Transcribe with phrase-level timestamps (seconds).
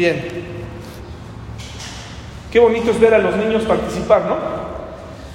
[0.00, 0.18] Bien.
[2.50, 4.36] Qué bonito es ver a los niños participar, ¿no?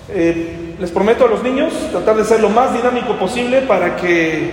[0.10, 4.49] Eh, les prometo a los niños tratar de ser lo más dinámico posible para que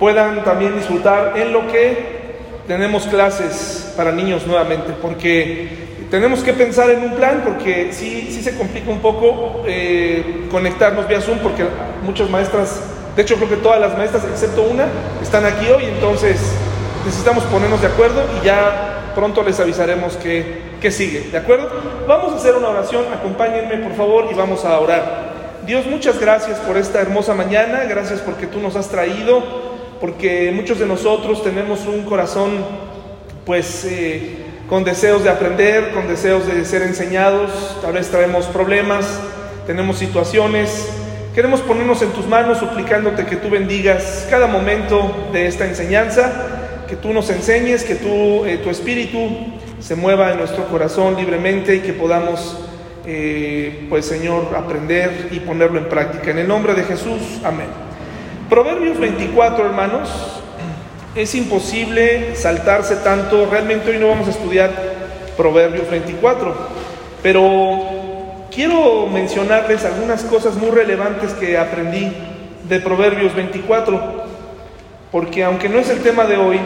[0.00, 2.34] puedan también disfrutar en lo que
[2.66, 5.68] tenemos clases para niños nuevamente, porque
[6.10, 11.06] tenemos que pensar en un plan, porque sí, sí se complica un poco eh, conectarnos
[11.06, 11.64] vía Zoom, porque
[12.02, 12.80] muchas maestras,
[13.14, 14.88] de hecho creo que todas las maestras, excepto una,
[15.22, 16.40] están aquí hoy, entonces
[17.06, 20.44] necesitamos ponernos de acuerdo y ya pronto les avisaremos qué,
[20.80, 21.68] qué sigue, ¿de acuerdo?
[22.06, 25.34] Vamos a hacer una oración, acompáñenme por favor y vamos a orar.
[25.66, 29.42] Dios, muchas gracias por esta hermosa mañana, gracias porque tú nos has traído,
[30.00, 32.50] porque muchos de nosotros tenemos un corazón
[33.46, 34.36] pues eh,
[34.68, 39.06] con deseos de aprender, con deseos de ser enseñados, tal vez traemos problemas,
[39.66, 40.88] tenemos situaciones,
[41.34, 46.53] queremos ponernos en tus manos suplicándote que tú bendigas cada momento de esta enseñanza
[46.88, 49.18] que tú nos enseñes, que tú, eh, tu espíritu
[49.80, 52.58] se mueva en nuestro corazón libremente y que podamos,
[53.06, 56.30] eh, pues Señor, aprender y ponerlo en práctica.
[56.30, 57.66] En el nombre de Jesús, amén.
[58.48, 60.10] Proverbios 24, hermanos,
[61.14, 64.70] es imposible saltarse tanto, realmente hoy no vamos a estudiar
[65.36, 66.54] Proverbios 24,
[67.22, 72.12] pero quiero mencionarles algunas cosas muy relevantes que aprendí
[72.68, 74.33] de Proverbios 24
[75.14, 76.58] porque aunque no es el tema de hoy,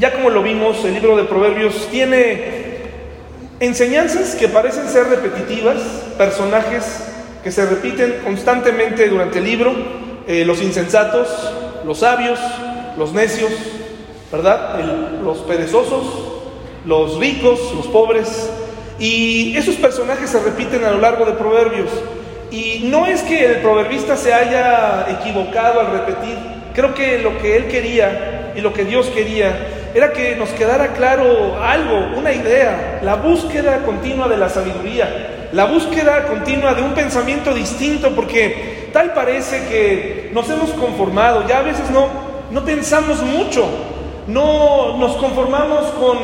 [0.00, 2.78] ya como lo vimos, el libro de Proverbios tiene
[3.60, 5.76] enseñanzas que parecen ser repetitivas,
[6.18, 7.04] personajes
[7.44, 9.76] que se repiten constantemente durante el libro,
[10.26, 11.28] eh, los insensatos,
[11.84, 12.40] los sabios,
[12.98, 13.52] los necios,
[14.32, 14.80] ¿verdad?
[15.22, 16.04] los perezosos,
[16.84, 18.50] los ricos, los pobres,
[18.98, 21.90] y esos personajes se repiten a lo largo de Proverbios.
[22.50, 27.56] Y no es que el proverbista se haya equivocado al repetir, Creo que lo que
[27.56, 33.00] él quería y lo que Dios quería era que nos quedara claro algo, una idea,
[33.02, 39.14] la búsqueda continua de la sabiduría, la búsqueda continua de un pensamiento distinto, porque tal
[39.14, 42.08] parece que nos hemos conformado, ya a veces no,
[42.50, 43.66] no pensamos mucho,
[44.26, 46.18] no nos conformamos con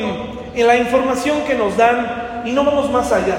[0.54, 3.38] la información que nos dan y no vamos más allá.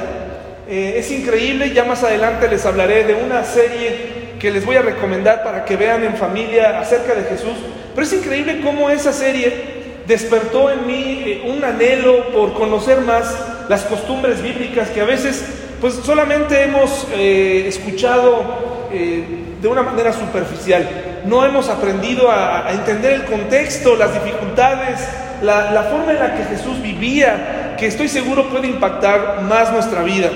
[0.67, 4.81] Eh, es increíble, ya más adelante les hablaré de una serie que les voy a
[4.81, 7.53] recomendar para que vean en familia acerca de Jesús.
[7.95, 13.33] Pero es increíble cómo esa serie despertó en mí eh, un anhelo por conocer más
[13.69, 15.45] las costumbres bíblicas que a veces
[15.79, 19.23] pues solamente hemos eh, escuchado eh,
[19.61, 20.89] de una manera superficial.
[21.23, 24.99] No hemos aprendido a, entender el contexto, las dificultades,
[25.41, 30.03] la, la forma en la que Jesús vivía, que estoy seguro puede impactar más nuestra
[30.03, 30.29] vida.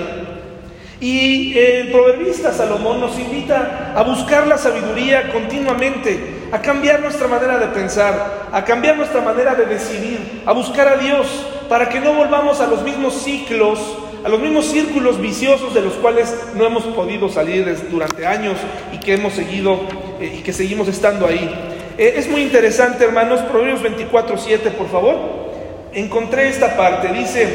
[1.00, 6.18] Y el proverbista Salomón nos invita a buscar la sabiduría continuamente,
[6.50, 10.96] a cambiar nuestra manera de pensar, a cambiar nuestra manera de decidir, a buscar a
[10.96, 11.26] Dios
[11.68, 13.78] para que no volvamos a los mismos ciclos,
[14.24, 18.56] a los mismos círculos viciosos de los cuales no hemos podido salir durante años
[18.92, 19.80] y que hemos seguido
[20.20, 21.48] eh, y que seguimos estando ahí.
[21.96, 25.16] Eh, es muy interesante, hermanos, Proverbios 24, 7, por favor.
[25.92, 27.48] Encontré esta parte, dice,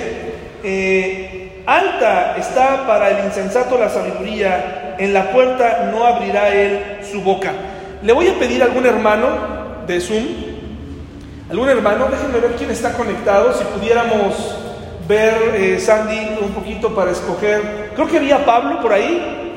[0.64, 1.23] eh,
[1.66, 7.54] Alta está para el insensato la sabiduría, en la puerta no abrirá él su boca.
[8.02, 9.28] Le voy a pedir a algún hermano
[9.88, 10.26] de Zoom,
[11.50, 14.58] algún hermano, déjenme ver quién está conectado, si pudiéramos
[15.08, 17.92] ver, eh, Sandy, un poquito para escoger.
[17.96, 19.54] Creo que vi a Pablo por ahí,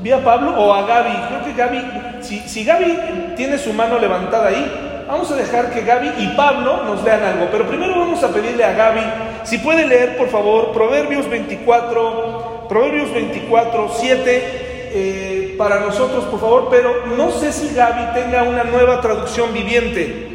[0.00, 1.14] vi a Pablo o a Gaby.
[1.28, 5.80] Creo que Gaby, si, si Gaby tiene su mano levantada ahí, Vamos a dejar que
[5.80, 9.00] Gaby y Pablo nos lean algo, pero primero vamos a pedirle a Gaby
[9.44, 14.42] si puede leer, por favor, Proverbios 24, Proverbios 24, 7
[14.90, 20.28] eh, para nosotros, por favor, pero no sé si Gaby tenga una nueva traducción viviente.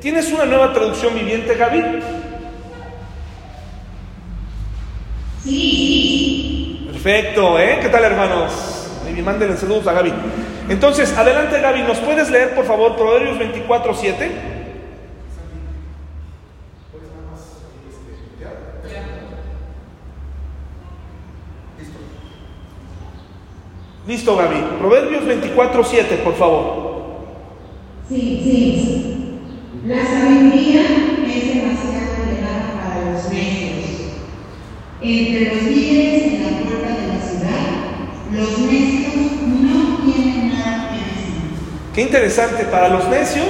[0.00, 1.84] ¿Tienes una nueva traducción viviente, Gaby?
[5.44, 6.88] Sí.
[6.90, 7.78] Perfecto, ¿eh?
[7.80, 8.75] ¿Qué tal, hermanos?
[9.16, 10.12] Y mándenle saludos a Gaby.
[10.68, 14.56] Entonces, adelante Gaby, ¿nos puedes leer por favor Proverbios 24, 7?
[24.06, 24.78] Listo, Gaby.
[24.78, 26.86] Proverbios 24, 7, por favor.
[28.08, 29.16] Sí, sí.
[29.84, 30.82] La sabiduría
[31.26, 34.12] es demasiado elevada para los necios.
[35.02, 37.66] Entre los líderes en la puerta de la ciudad,
[38.32, 38.95] los necios
[41.96, 43.48] Qué interesante, para los necios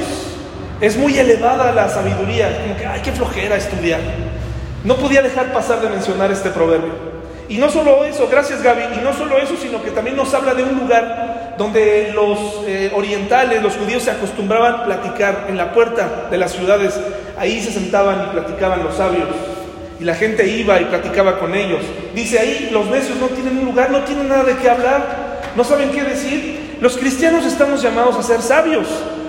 [0.80, 3.98] es muy elevada la sabiduría, como que, ay, qué flojera estudiar.
[4.84, 6.92] No podía dejar pasar de mencionar este proverbio.
[7.48, 10.54] Y no solo eso, gracias Gaby, y no solo eso, sino que también nos habla
[10.54, 12.38] de un lugar donde los
[12.68, 16.94] eh, orientales, los judíos se acostumbraban a platicar en la puerta de las ciudades.
[17.36, 19.26] Ahí se sentaban y platicaban los sabios.
[19.98, 21.80] Y la gente iba y platicaba con ellos.
[22.14, 25.64] Dice ahí, los necios no tienen un lugar, no tienen nada de qué hablar, no
[25.64, 26.65] saben qué decir.
[26.80, 28.86] Los cristianos estamos llamados a ser sabios.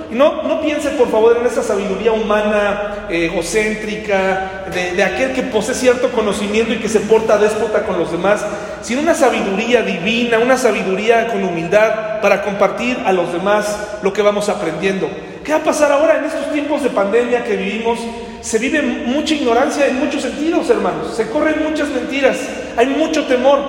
[0.09, 5.33] Y no, no piense por favor en esa sabiduría humana, eh, egocéntrica, de, de, aquel
[5.33, 8.45] que posee cierto conocimiento y que se porta déspota con los demás,
[8.81, 14.21] sino una sabiduría divina, una sabiduría con humildad para compartir a los demás lo que
[14.21, 15.09] vamos aprendiendo.
[15.43, 17.99] ¿Qué va a pasar ahora en estos tiempos de pandemia que vivimos?
[18.39, 21.15] Se vive mucha ignorancia en muchos sentidos, hermanos.
[21.17, 22.37] Se corren muchas mentiras,
[22.77, 23.59] hay mucho temor.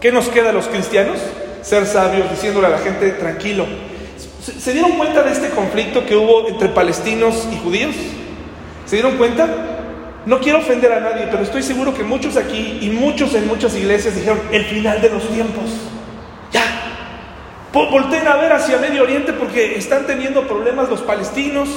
[0.00, 1.18] ¿Qué nos queda a los cristianos?
[1.66, 3.66] Ser sabios, diciéndole a la gente, tranquilo,
[4.46, 7.96] ¿Se dieron cuenta de este conflicto que hubo entre palestinos y judíos?
[8.84, 9.48] ¿Se dieron cuenta?
[10.24, 13.74] No quiero ofender a nadie, pero estoy seguro que muchos aquí y muchos en muchas
[13.74, 15.64] iglesias dijeron, el final de los tiempos.
[16.52, 16.62] Ya.
[17.72, 21.68] Volten a ver hacia Medio Oriente porque están teniendo problemas los palestinos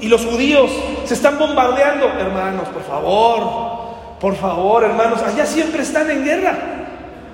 [0.00, 0.72] y los judíos.
[1.04, 2.08] Se están bombardeando.
[2.08, 6.58] Hermanos, por favor, por favor, hermanos, allá siempre están en guerra.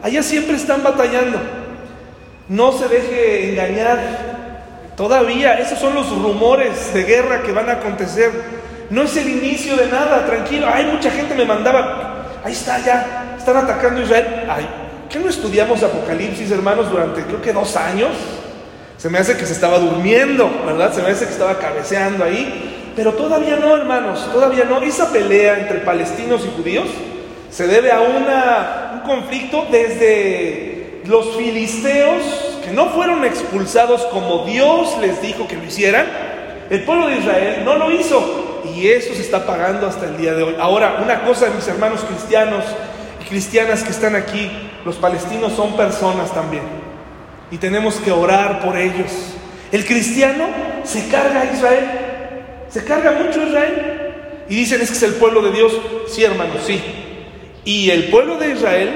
[0.02, 1.61] Allá siempre están batallando.
[2.52, 3.98] No se deje engañar
[4.96, 8.30] Todavía, esos son los rumores de guerra que van a acontecer.
[8.90, 10.68] No es el inicio de nada, tranquilo.
[10.72, 14.26] Hay mucha gente me mandaba, ahí está ya, están atacando a Israel.
[14.50, 14.68] Ay,
[15.08, 18.10] ¿qué no estudiamos Apocalipsis, hermanos, durante creo que dos años?
[18.98, 20.92] Se me hace que se estaba durmiendo, ¿verdad?
[20.92, 22.92] Se me hace que estaba cabeceando ahí.
[22.94, 24.82] Pero todavía no, hermanos, todavía no.
[24.82, 26.86] Esa pelea entre palestinos y judíos
[27.50, 34.96] se debe a una, un conflicto desde los filisteos que no fueron expulsados como Dios
[35.00, 36.06] les dijo que lo hicieran,
[36.70, 40.34] el pueblo de Israel no lo hizo y eso se está pagando hasta el día
[40.34, 40.56] de hoy.
[40.58, 42.64] Ahora, una cosa, mis hermanos cristianos
[43.20, 44.50] y cristianas que están aquí,
[44.84, 46.62] los palestinos son personas también
[47.52, 49.10] y tenemos que orar por ellos.
[49.70, 50.46] El cristiano
[50.84, 51.86] se carga a Israel,
[52.68, 54.12] se carga mucho a Israel
[54.48, 55.72] y dicen es que es el pueblo de Dios.
[56.08, 56.80] Sí, hermanos, sí.
[57.64, 58.90] Y el pueblo de Israel,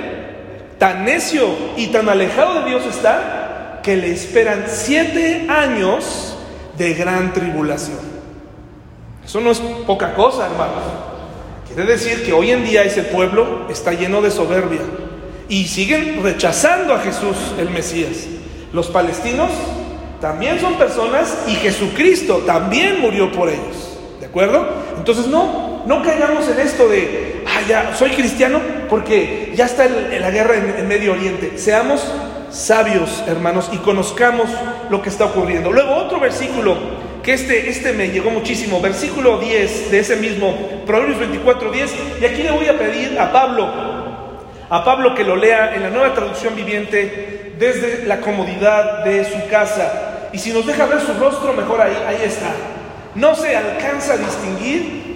[0.79, 1.47] tan necio
[1.77, 3.46] y tan alejado de Dios está,
[3.87, 6.37] que le esperan siete años
[6.77, 8.01] de gran tribulación.
[9.25, 10.83] Eso no es poca cosa, hermanos.
[11.69, 14.81] Quiere decir que hoy en día ese pueblo está lleno de soberbia
[15.49, 18.27] y siguen rechazando a Jesús el Mesías.
[18.73, 19.53] Los palestinos
[20.21, 23.99] también son personas y Jesucristo también murió por ellos.
[24.19, 24.67] ¿De acuerdo?
[24.99, 28.61] Entonces no, no caigamos en esto de, ah, ya, soy cristiano
[28.91, 31.57] porque ya está la guerra en, en Medio Oriente.
[31.57, 32.05] Seamos
[32.51, 34.49] sabios, hermanos, y conozcamos
[34.91, 35.73] lo que está ocurriendo.
[35.73, 36.77] Luego otro versículo,
[37.23, 40.55] que este, este me llegó muchísimo, versículo 10 de ese mismo,
[40.87, 43.69] Proverbios 24, 10, y aquí le voy a pedir a Pablo,
[44.69, 49.49] a Pablo que lo lea en la nueva traducción viviente desde la comodidad de su
[49.49, 50.29] casa.
[50.33, 52.53] Y si nos deja ver su rostro, mejor ahí, ahí está.
[53.15, 55.07] No se alcanza a distinguir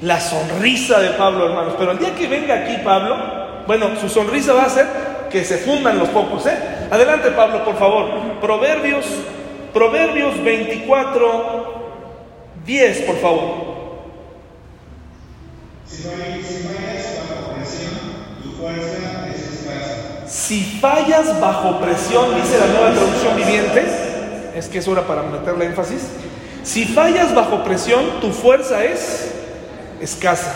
[0.00, 3.16] la sonrisa de Pablo, hermanos, pero el día que venga aquí Pablo,
[3.66, 4.86] bueno, su sonrisa va a ser
[5.34, 6.56] que se fundan los pocos, ¿eh?
[6.92, 8.08] Adelante, Pablo, por favor.
[8.40, 9.04] Proverbios,
[9.72, 11.82] Proverbios 24,
[12.64, 13.74] 10, por favor.
[15.84, 17.90] Si fallas bajo presión,
[18.44, 20.28] tu fuerza es escasa.
[20.28, 23.84] Si fallas bajo presión, dice la nueva traducción viviente,
[24.54, 26.10] es que es hora para meterle énfasis.
[26.62, 29.34] Si fallas bajo presión, tu fuerza es
[30.00, 30.54] escasa.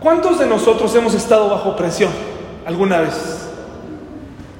[0.00, 2.12] ¿Cuántos de nosotros hemos estado bajo presión
[2.66, 3.48] alguna vez?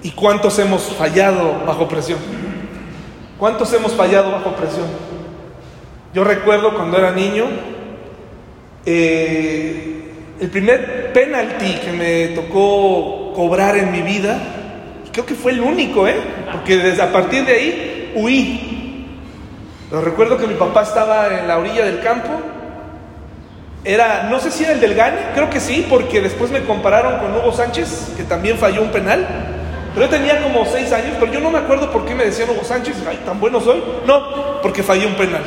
[0.03, 2.19] ¿Y cuántos hemos fallado bajo presión?
[3.39, 4.87] ¿Cuántos hemos fallado bajo presión?
[6.13, 7.47] Yo recuerdo cuando era niño,
[8.85, 14.39] eh, el primer penalti que me tocó cobrar en mi vida,
[15.13, 16.17] creo que fue el único, ¿eh?
[16.51, 19.07] Porque desde a partir de ahí huí.
[19.89, 22.31] Pero recuerdo que mi papá estaba en la orilla del campo.
[23.85, 27.21] Era, no sé si era el del Gane, creo que sí, porque después me compararon
[27.21, 29.27] con Hugo Sánchez, que también falló un penal.
[29.95, 32.49] Pero yo tenía como seis años, pero yo no me acuerdo por qué me decían
[32.51, 33.83] Hugo Sánchez, ay, tan bueno soy.
[34.07, 35.43] No, porque fallé un penal.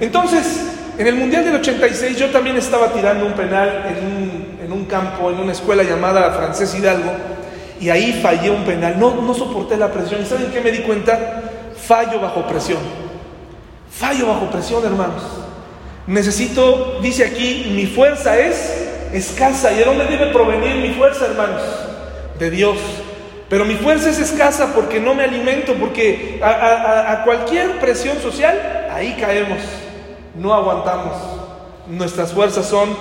[0.00, 4.72] Entonces, en el Mundial del 86 yo también estaba tirando un penal en un, en
[4.72, 7.12] un campo, en una escuela llamada Francés Hidalgo,
[7.80, 8.98] y ahí fallé un penal.
[8.98, 10.22] No, no soporté la presión.
[10.22, 11.42] ¿Y saben qué me di cuenta?
[11.76, 12.78] Fallo bajo presión.
[13.90, 15.22] Fallo bajo presión, hermanos.
[16.06, 19.72] Necesito, dice aquí, mi fuerza es escasa.
[19.72, 21.62] ¿Y de dónde debe provenir mi fuerza, hermanos?
[22.38, 22.78] De Dios.
[23.50, 29.16] Pero mi fuerza es escasa porque no me alimento, porque a, cualquier presión social, ahí
[29.20, 29.58] caemos,
[30.36, 31.16] no aguantamos.
[31.88, 32.96] Nuestras fuerzas son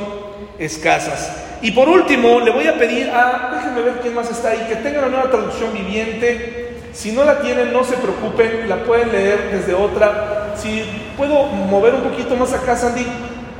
[0.57, 1.45] escasas.
[1.61, 4.77] Y por último, le voy a pedir a, déjenme ver quién más está ahí, que
[4.77, 6.77] tenga la nueva traducción viviente.
[6.93, 10.55] Si no la tienen, no se preocupen, la pueden leer desde otra.
[10.55, 10.83] Si
[11.15, 13.05] puedo mover un poquito más acá, Sandy,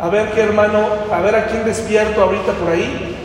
[0.01, 3.18] a ver qué hermano, a ver a quién despierto ahorita por ahí.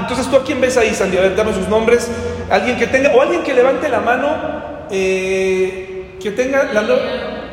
[0.00, 1.18] Entonces tú a quién ves ahí, Sandy?
[1.18, 2.10] A ver, dame sus nombres.
[2.50, 4.28] Alguien que tenga, o alguien que levante la mano,
[4.90, 6.82] eh, que tenga la.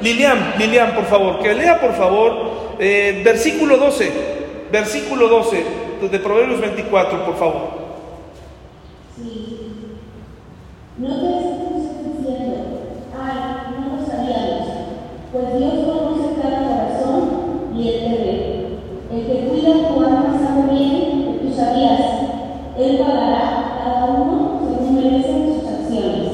[0.02, 4.12] Lilian, Lilian, por favor, que lea por favor eh, versículo 12,
[4.72, 5.64] versículo 12
[6.12, 7.62] de Proverbios 24, por favor.
[9.16, 9.60] Sí.
[10.98, 12.56] No te estés diciendo,
[13.18, 13.36] ay,
[13.80, 14.68] no lo sabíamos,
[15.32, 18.64] pues Dios conoce cada corazón y Él te ve.
[19.14, 22.02] El que cuida tu alma sabe bien que tú sabías.
[22.78, 26.32] Él pagará a cada uno según merecen sus acciones.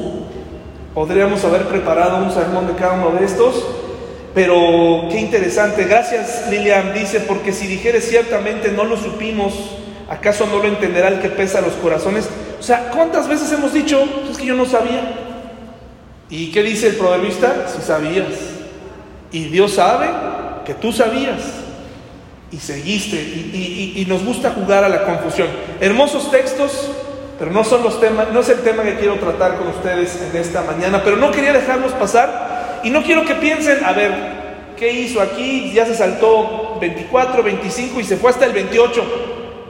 [0.94, 3.64] Podríamos haber preparado un sermón de cada uno de estos,
[4.34, 5.84] pero qué interesante.
[5.84, 6.92] Gracias, Lilian.
[6.92, 9.54] Dice, porque si dijeres ciertamente no lo supimos,
[10.08, 12.28] ¿acaso no lo entenderá el que pesa los corazones?
[12.58, 15.14] O sea, ¿cuántas veces hemos dicho, es que yo no sabía?
[16.28, 17.68] ¿Y qué dice el proverbista?
[17.68, 18.26] Si sabías.
[19.30, 20.08] Y Dios sabe
[20.64, 21.40] que tú sabías.
[22.50, 23.16] Y seguiste.
[23.16, 25.48] Y, y nos gusta jugar a la confusión.
[25.80, 26.90] Hermosos textos,
[27.40, 30.38] pero no son los temas, no es el tema que quiero tratar con ustedes en
[30.38, 34.12] esta mañana, pero no quería dejarlos pasar y no quiero que piensen, a ver,
[34.76, 35.72] ¿qué hizo aquí?
[35.72, 39.02] Ya se saltó 24, 25 y se fue hasta el 28.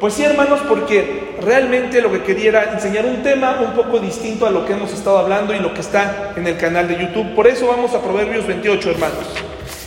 [0.00, 4.46] Pues sí, hermanos, porque realmente lo que quería era enseñar un tema un poco distinto
[4.46, 7.36] a lo que hemos estado hablando y lo que está en el canal de YouTube.
[7.36, 9.26] Por eso vamos a Proverbios 28, hermanos.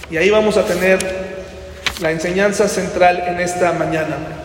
[0.10, 1.00] Y ahí vamos a tener
[2.00, 4.43] la enseñanza central en esta mañana.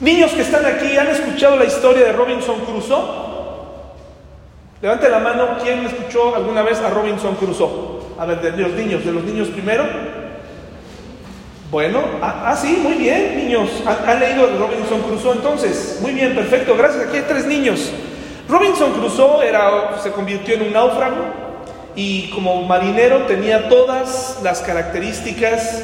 [0.00, 3.26] Niños que están aquí, ¿han escuchado la historia de Robinson Crusoe?
[4.82, 8.02] Levante la mano, ¿quién escuchó alguna vez a Robinson Crusoe?
[8.18, 9.84] A ver, de los niños, de los niños primero.
[11.70, 13.70] Bueno, ah, ah sí, muy bien, niños.
[13.86, 15.98] ¿Han, ¿Han, leído Robinson Crusoe entonces?
[16.02, 17.06] Muy bien, perfecto, gracias.
[17.06, 17.90] Aquí hay tres niños.
[18.48, 21.46] Robinson Crusoe era, se convirtió en un náufrago
[21.96, 25.82] y como marinero tenía todas las características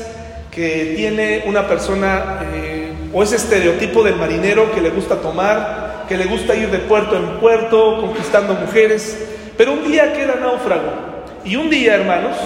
[0.50, 2.72] que tiene una persona eh,
[3.12, 7.16] o ese estereotipo del marinero que le gusta tomar, que le gusta ir de puerto
[7.16, 9.19] en puerto, conquistando mujeres,
[9.57, 11.12] pero un día queda náufrago
[11.45, 12.37] y un día, hermanos,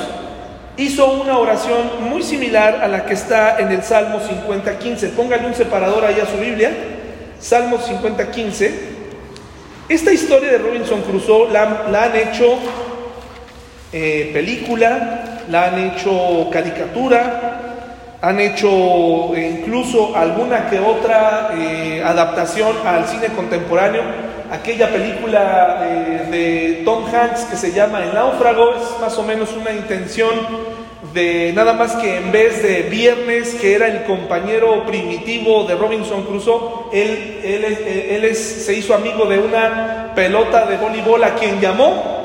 [0.77, 5.11] hizo una oración muy similar a la que está en el Salmo 50.15.
[5.11, 6.71] Póngale un separador ahí a su Biblia,
[7.39, 8.71] Salmo 50.15.
[9.89, 12.59] Esta historia de Robinson Crusoe la, han hecho
[13.93, 17.56] eh, película, la han hecho caricatura,
[18.21, 24.03] han hecho incluso alguna que otra eh, adaptación al cine contemporáneo.
[24.51, 29.53] Aquella película eh, de Tom Hanks que se llama El náufrago es más o menos
[29.53, 30.31] una intención
[31.13, 36.25] de nada más que en vez de Viernes, que era el compañero primitivo de Robinson
[36.25, 41.61] Crusoe, él, él, él es, se hizo amigo de una pelota de voleibol a quien
[41.61, 42.17] llamó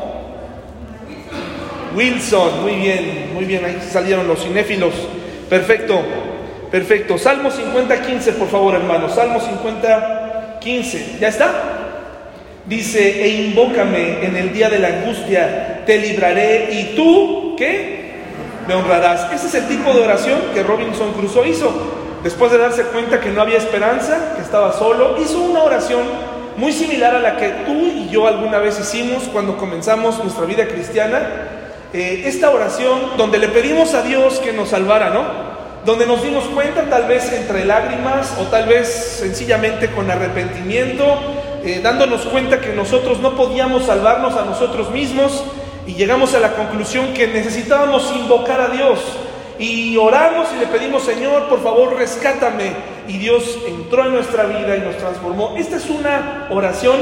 [1.96, 2.62] Wilson.
[2.62, 4.94] Muy bien, muy bien, ahí salieron los cinéfilos.
[5.52, 6.00] Perfecto,
[6.72, 7.18] perfecto.
[7.18, 9.10] Salmo 50, 15, por favor, hermano.
[9.10, 11.18] Salmo 50, 15.
[11.20, 11.52] ¿Ya está?
[12.66, 18.14] Dice, e invócame en el día de la angustia, te libraré y tú, ¿qué?
[18.66, 19.30] Me honrarás.
[19.34, 21.70] Ese es el tipo de oración que Robinson Crusoe hizo.
[22.24, 26.04] Después de darse cuenta que no había esperanza, que estaba solo, hizo una oración
[26.56, 30.66] muy similar a la que tú y yo alguna vez hicimos cuando comenzamos nuestra vida
[30.70, 31.60] cristiana
[31.94, 35.26] eh, esta oración donde le pedimos a Dios que nos salvara, ¿no?
[35.86, 38.88] Donde nos dimos cuenta tal vez entre lágrimas o tal vez
[39.20, 41.04] sencillamente con arrepentimiento,
[41.64, 45.44] eh, dándonos cuenta que nosotros no podíamos salvarnos a nosotros mismos
[45.86, 49.00] y llegamos a la conclusión que necesitábamos invocar a Dios
[49.62, 52.72] y oramos y le pedimos, Señor, por favor, rescátame.
[53.08, 55.56] Y Dios entró en nuestra vida y nos transformó.
[55.56, 56.98] Esta es una oración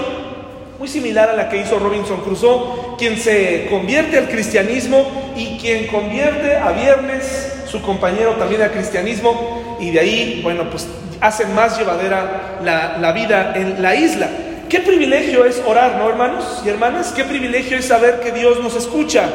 [0.80, 5.88] muy similar a la que hizo Robinson Crusoe, quien se convierte al cristianismo y quien
[5.88, 10.88] convierte a Viernes, su compañero también al cristianismo, y de ahí, bueno, pues
[11.20, 14.30] hace más llevadera la, la vida en la isla.
[14.70, 17.12] Qué privilegio es orar, ¿no, hermanos y hermanas?
[17.14, 19.26] Qué privilegio es saber que Dios nos escucha.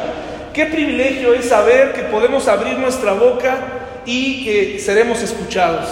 [0.51, 3.57] Qué privilegio es saber que podemos abrir nuestra boca
[4.03, 5.89] y que seremos escuchados.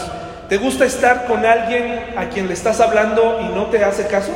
[0.50, 4.32] ¿Te gusta estar con alguien a quien le estás hablando y no te hace caso?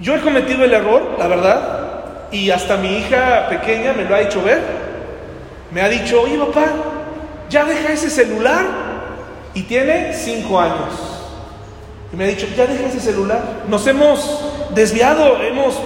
[0.00, 1.80] Yo he cometido el error, la verdad,
[2.32, 4.60] y hasta mi hija pequeña me lo ha hecho ver.
[5.70, 6.66] Me ha dicho, oye papá,
[7.50, 8.64] ya deja ese celular.
[9.52, 10.94] Y tiene cinco años.
[12.12, 13.42] Y me ha dicho, ya deja ese celular.
[13.68, 14.40] Nos hemos
[14.74, 15.78] desviado, hemos,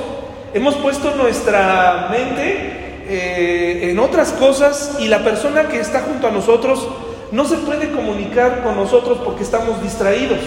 [0.52, 6.30] hemos puesto nuestra mente eh, en otras cosas y la persona que está junto a
[6.30, 6.88] nosotros
[7.32, 10.38] no se puede comunicar con nosotros porque estamos distraídos.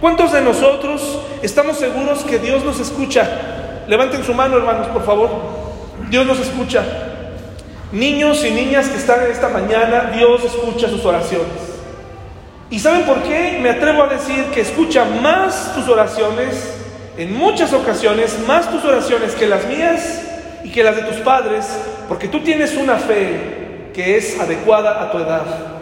[0.00, 3.82] ¿Cuántos de nosotros estamos seguros que Dios nos escucha?
[3.88, 5.28] Levanten su mano, hermanos, por favor.
[6.08, 6.84] Dios nos escucha.
[7.90, 11.78] Niños y niñas que están esta mañana, Dios escucha sus oraciones.
[12.70, 13.58] ¿Y saben por qué?
[13.60, 16.74] Me atrevo a decir que escucha más tus oraciones,
[17.16, 20.22] en muchas ocasiones, más tus oraciones que las mías
[20.62, 21.66] y que las de tus padres,
[22.08, 25.77] porque tú tienes una fe que es adecuada a tu edad.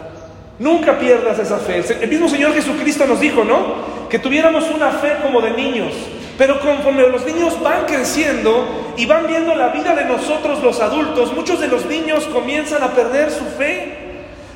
[0.59, 1.83] Nunca pierdas esa fe.
[2.01, 4.07] El mismo Señor Jesucristo nos dijo, ¿no?
[4.09, 5.93] Que tuviéramos una fe como de niños.
[6.37, 11.33] Pero conforme los niños van creciendo y van viendo la vida de nosotros los adultos,
[11.33, 13.97] muchos de los niños comienzan a perder su fe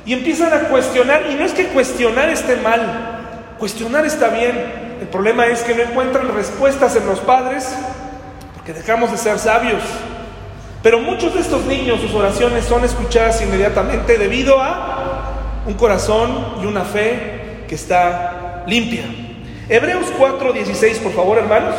[0.04, 1.24] y empiezan a cuestionar.
[1.30, 4.82] Y no es que cuestionar esté mal, cuestionar está bien.
[5.00, 7.74] El problema es que no encuentran respuestas en los padres
[8.54, 9.82] porque dejamos de ser sabios.
[10.82, 15.01] Pero muchos de estos niños, sus oraciones son escuchadas inmediatamente debido a
[15.66, 19.04] un corazón y una fe que está limpia.
[19.68, 21.74] Hebreos 4:16, por favor, hermanos.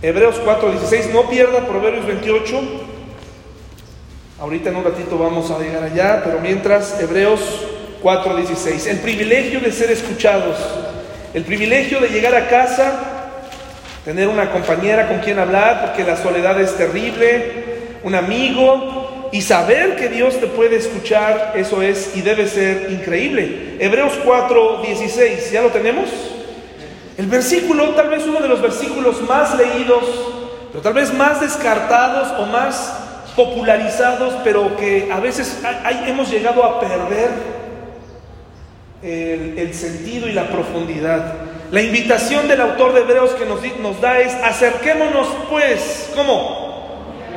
[0.00, 2.60] Hebreos 4:16, no pierda Proverbios 28.
[4.40, 7.40] Ahorita en un ratito vamos a llegar allá, pero mientras Hebreos
[8.02, 10.56] 4:16, el privilegio de ser escuchados,
[11.34, 13.18] el privilegio de llegar a casa
[14.08, 17.64] tener una compañera con quien hablar, porque la soledad es terrible,
[18.04, 18.97] un amigo,
[19.30, 23.76] y saber que Dios te puede escuchar, eso es y debe ser increíble.
[23.78, 26.08] Hebreos 4, 16, ¿ya lo tenemos?
[27.16, 30.04] El versículo, tal vez uno de los versículos más leídos,
[30.70, 32.96] pero tal vez más descartados o más
[33.34, 35.60] popularizados, pero que a veces
[36.06, 37.30] hemos llegado a perder
[39.02, 41.34] el, sentido y la profundidad.
[41.70, 46.57] La invitación del autor de Hebreos que nos, nos da es acerquémonos pues, ¿cómo?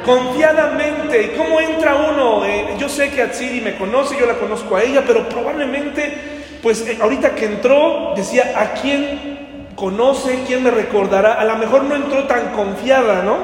[0.05, 1.23] Confiadamente.
[1.23, 2.45] ¿Y cómo entra uno?
[2.45, 6.87] Eh, yo sé que Atsiri me conoce, yo la conozco a ella, pero probablemente, pues
[6.87, 10.43] eh, ahorita que entró, decía, ¿a quién conoce?
[10.47, 11.33] ¿Quién me recordará?
[11.33, 13.37] A lo mejor no entró tan confiada, ¿no?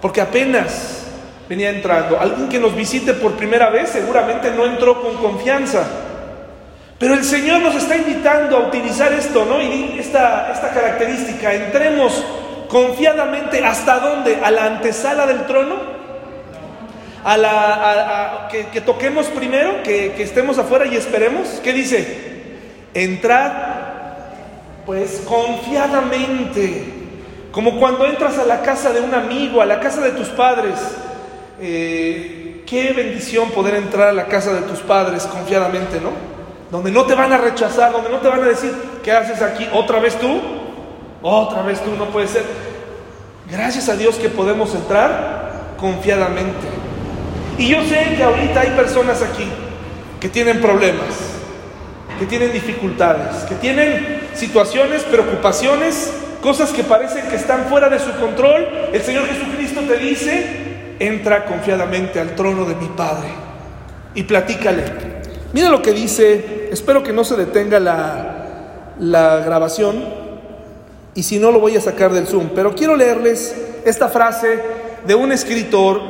[0.00, 1.06] Porque apenas
[1.48, 2.18] venía entrando.
[2.18, 5.84] Alguien que nos visite por primera vez seguramente no entró con confianza.
[7.00, 9.60] Pero el Señor nos está invitando a utilizar esto, ¿no?
[9.60, 12.22] Y esta, esta característica, entremos
[12.70, 14.40] confiadamente hasta dónde?
[14.42, 16.00] A la antesala del trono.
[17.22, 21.60] A la, que, toquemos primero, que, estemos afuera y esperemos.
[21.62, 22.30] ¿Qué dice?
[22.94, 23.52] Entrad,
[24.86, 26.84] pues confiadamente,
[27.52, 30.76] como cuando entras a la casa de un amigo, a la casa de tus padres.
[31.60, 36.30] Eh, qué bendición poder entrar a la casa de tus padres confiadamente, ¿no?
[36.70, 39.66] donde no te van a rechazar, donde no te van a decir, ¿qué haces aquí?
[39.72, 40.40] ¿Otra vez tú?
[41.22, 42.44] Otra vez tú, no puede ser.
[43.50, 46.68] Gracias a Dios que podemos entrar confiadamente.
[47.58, 49.46] Y yo sé que ahorita hay personas aquí
[50.18, 51.08] que tienen problemas,
[52.18, 58.12] que tienen dificultades, que tienen situaciones, preocupaciones, cosas que parecen que están fuera de su
[58.12, 58.66] control.
[58.92, 63.28] El Señor Jesucristo te dice, entra confiadamente al trono de mi Padre
[64.14, 64.84] y platícale.
[65.52, 70.19] Mira lo que dice, espero que no se detenga la, la grabación
[71.14, 74.60] y si no lo voy a sacar del Zoom, pero quiero leerles esta frase
[75.06, 76.00] de un escritor,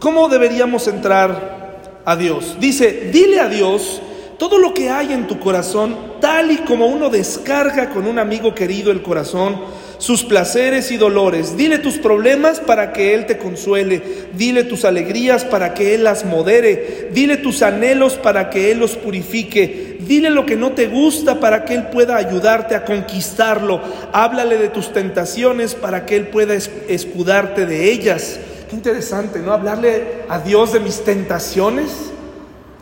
[0.00, 2.56] ¿cómo deberíamos entrar a Dios?
[2.58, 4.00] Dice, dile a Dios
[4.38, 8.54] todo lo que hay en tu corazón, tal y como uno descarga con un amigo
[8.54, 9.60] querido el corazón,
[9.98, 11.56] sus placeres y dolores.
[11.56, 14.02] Dile tus problemas para que Él te consuele.
[14.36, 17.10] Dile tus alegrías para que Él las modere.
[17.12, 19.98] Dile tus anhelos para que Él los purifique.
[20.00, 23.80] Dile lo que no te gusta para que Él pueda ayudarte a conquistarlo.
[24.12, 28.38] Háblale de tus tentaciones para que Él pueda escudarte de ellas.
[28.68, 29.52] Qué interesante, ¿no?
[29.52, 31.90] Hablarle a Dios de mis tentaciones.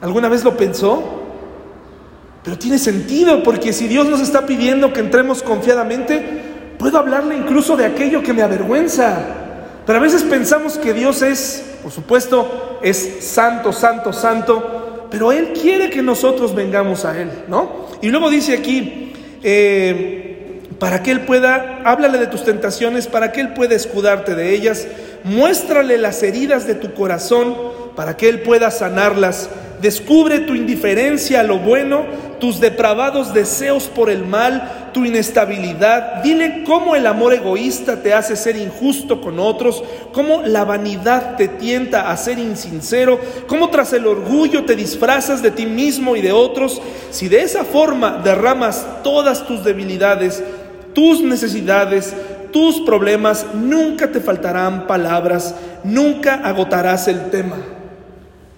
[0.01, 1.21] ¿Alguna vez lo pensó?
[2.45, 6.52] Pero tiene sentido porque si Dios nos está pidiendo que entremos confiadamente,
[6.83, 9.17] Puedo hablarle incluso de aquello que me avergüenza.
[9.87, 15.53] Pero a veces pensamos que Dios es, por supuesto, es santo, santo, santo, pero Él
[15.53, 17.87] quiere que nosotros vengamos a Él, ¿no?
[18.03, 19.13] Y luego dice aquí,
[19.45, 24.53] eh, para que Él pueda, háblale de tus tentaciones, para que Él pueda escudarte de
[24.53, 24.89] ellas,
[25.23, 27.55] muéstrale las heridas de tu corazón,
[27.95, 29.49] para que Él pueda sanarlas
[29.83, 32.05] Descubre tu indiferencia a lo bueno,
[32.39, 36.23] tus depravados deseos por el mal, tu inestabilidad.
[36.23, 41.49] Dile cómo el amor egoísta te hace ser injusto con otros, cómo la vanidad te
[41.49, 43.19] tienta a ser insincero,
[43.49, 46.81] cómo tras el orgullo te disfrazas de ti mismo y de otros.
[47.11, 50.45] Si de esa forma derramas todas tus debilidades,
[50.95, 52.15] tus necesidades,
[52.53, 57.57] tus problemas, nunca te faltarán palabras, nunca agotarás el tema.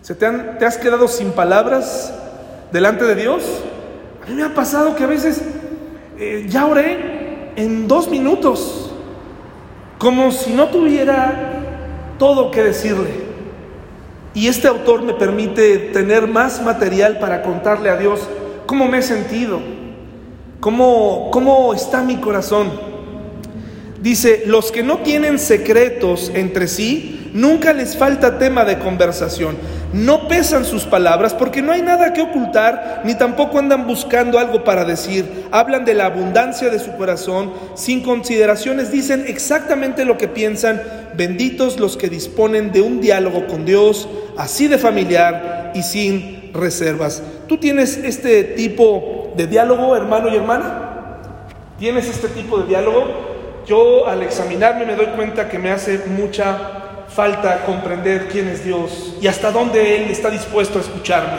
[0.04, 2.12] ¿Se te, te has quedado sin palabras
[2.70, 3.42] delante de Dios?
[4.22, 5.40] A mí me ha pasado que a veces
[6.18, 8.92] eh, ya oré en dos minutos,
[9.96, 11.54] como si no tuviera
[12.18, 13.14] todo que decirle.
[14.34, 18.28] Y este autor me permite tener más material para contarle a Dios
[18.66, 19.58] cómo me he sentido,
[20.60, 22.93] cómo, cómo está mi corazón.
[24.04, 29.56] Dice, los que no tienen secretos entre sí, nunca les falta tema de conversación.
[29.94, 34.62] No pesan sus palabras porque no hay nada que ocultar, ni tampoco andan buscando algo
[34.62, 35.46] para decir.
[35.50, 40.82] Hablan de la abundancia de su corazón, sin consideraciones, dicen exactamente lo que piensan.
[41.16, 47.22] Benditos los que disponen de un diálogo con Dios, así de familiar y sin reservas.
[47.48, 50.90] ¿Tú tienes este tipo de diálogo, hermano y hermana?
[51.78, 53.23] ¿Tienes este tipo de diálogo?
[53.66, 59.16] Yo al examinarme me doy cuenta que me hace mucha falta comprender quién es Dios
[59.20, 61.38] y hasta dónde Él está dispuesto a escucharme.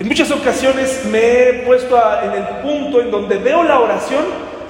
[0.00, 4.24] En muchas ocasiones me he puesto en el punto en donde veo la oración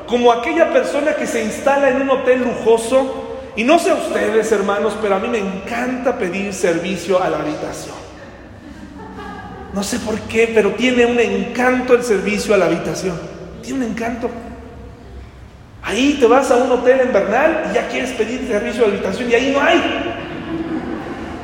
[0.06, 4.50] como aquella persona que se instala en un hotel lujoso y no sé a ustedes
[4.52, 7.94] hermanos, pero a mí me encanta pedir servicio a la habitación.
[9.74, 13.16] No sé por qué, pero tiene un encanto el servicio a la habitación.
[13.62, 14.30] Tiene un encanto.
[15.88, 19.30] Ahí te vas a un hotel en Bernal y ya quieres pedir servicio la habitación
[19.30, 19.82] y ahí no hay.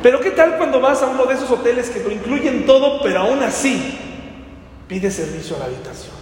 [0.02, 3.20] Pero ¿qué tal cuando vas a uno de esos hoteles que lo incluyen todo, pero
[3.20, 3.98] aún así
[4.86, 6.12] pide servicio a la habitación?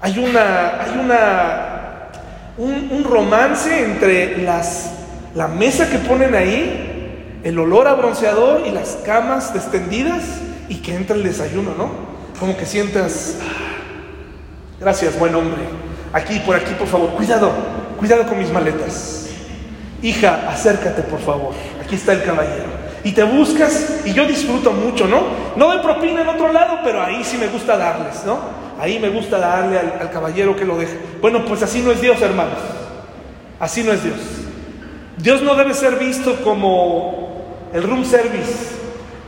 [0.00, 2.10] Hay una, hay una,
[2.56, 4.92] un, romance entre las,
[5.34, 10.22] la mesa que ponen ahí, el olor a bronceador y las camas extendidas
[10.68, 11.90] y que entra el desayuno, ¿no?
[12.38, 15.64] Como que sientas, ah, gracias, buen hombre.
[16.14, 17.52] Aquí, por aquí, por favor, cuidado,
[17.98, 19.28] cuidado con mis maletas.
[20.00, 21.52] Hija, acércate, por favor.
[21.84, 25.22] Aquí está el caballero y te buscas y yo disfruto mucho, ¿no?
[25.56, 28.38] No doy propina en otro lado, pero ahí sí me gusta darles, ¿no?
[28.80, 30.98] Ahí me gusta darle al, caballero que lo deje.
[31.20, 32.58] Bueno, pues así no es Dios, hermanos.
[33.60, 34.16] Así no es Dios.
[35.18, 38.74] Dios no debe ser visto como el room service,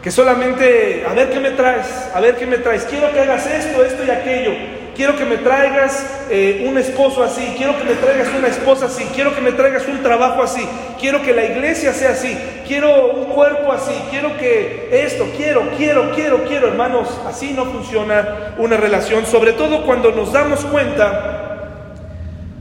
[0.06, 3.44] que solamente, a ver qué me traes, a ver qué me traes, quiero que hagas
[3.44, 4.52] esto, esto y aquello
[4.94, 9.02] quiero que me traigas eh, un esposo así, quiero que me traigas una esposa así,
[9.12, 10.64] quiero que me traigas un trabajo así,
[11.00, 12.38] quiero que la iglesia sea así,
[12.68, 18.54] quiero un cuerpo así, quiero que esto, quiero, quiero, quiero, quiero, hermanos, así no funciona
[18.58, 21.72] una relación, sobre todo cuando nos damos cuenta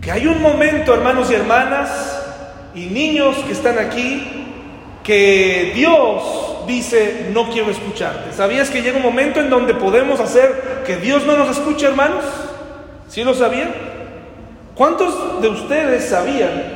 [0.02, 2.24] que hay un momento, hermanos y hermanas,
[2.74, 4.48] y niños que están aquí,
[5.04, 8.34] que Dios dice, no quiero escucharte.
[8.34, 12.24] ¿Sabías que llega un momento en donde podemos hacer que Dios no nos escuche, hermanos?
[13.08, 13.74] ¿Sí lo sabían?
[14.76, 16.76] ¿Cuántos de ustedes sabían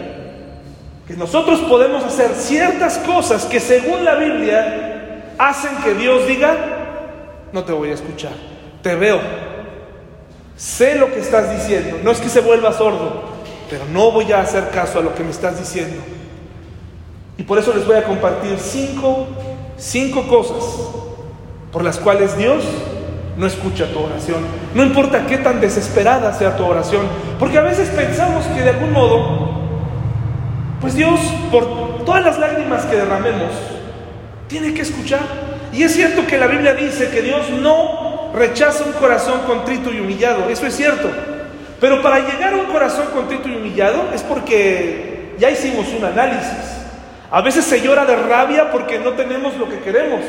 [1.08, 6.56] que nosotros podemos hacer ciertas cosas que según la Biblia hacen que Dios diga,
[7.52, 8.34] no te voy a escuchar,
[8.84, 9.20] te veo,
[10.56, 13.24] sé lo que estás diciendo, no es que se vuelva sordo,
[13.70, 15.98] pero no voy a hacer caso a lo que me estás diciendo.
[17.38, 19.28] Y por eso les voy a compartir cinco
[19.80, 20.64] Cinco cosas
[21.72, 22.64] por las cuales Dios
[23.38, 24.44] no escucha tu oración.
[24.74, 27.08] No importa qué tan desesperada sea tu oración,
[27.40, 29.52] porque a veces pensamos que de algún modo,
[30.82, 33.52] pues Dios, por todas las lágrimas que derramemos,
[34.48, 35.22] tiene que escuchar.
[35.72, 40.02] Y es cierto que la Biblia dice que Dios no rechaza un corazón contrito y
[40.02, 41.10] humillado, eso es cierto.
[41.80, 46.79] Pero para llegar a un corazón contrito y humillado es porque ya hicimos un análisis.
[47.32, 50.22] A veces se llora de rabia porque no tenemos lo que queremos.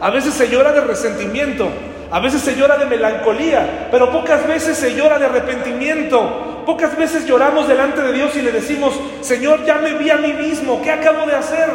[0.00, 1.68] A veces se llora de resentimiento.
[2.10, 3.88] A veces se llora de melancolía.
[3.90, 6.62] Pero pocas veces se llora de arrepentimiento.
[6.64, 10.32] Pocas veces lloramos delante de Dios y le decimos, Señor, ya me vi a mí
[10.32, 10.80] mismo.
[10.80, 11.68] ¿Qué acabo de hacer?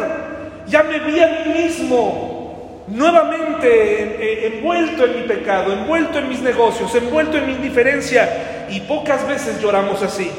[0.67, 2.85] Ya me vi a mí mismo.
[2.87, 8.65] Nuevamente envuelto en mi pecado, envuelto en mis negocios, envuelto en mi indiferencia.
[8.69, 10.31] Y pocas veces lloramos así.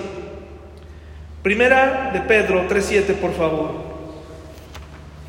[1.42, 3.89] Primera de Pedro 3.7, por favor.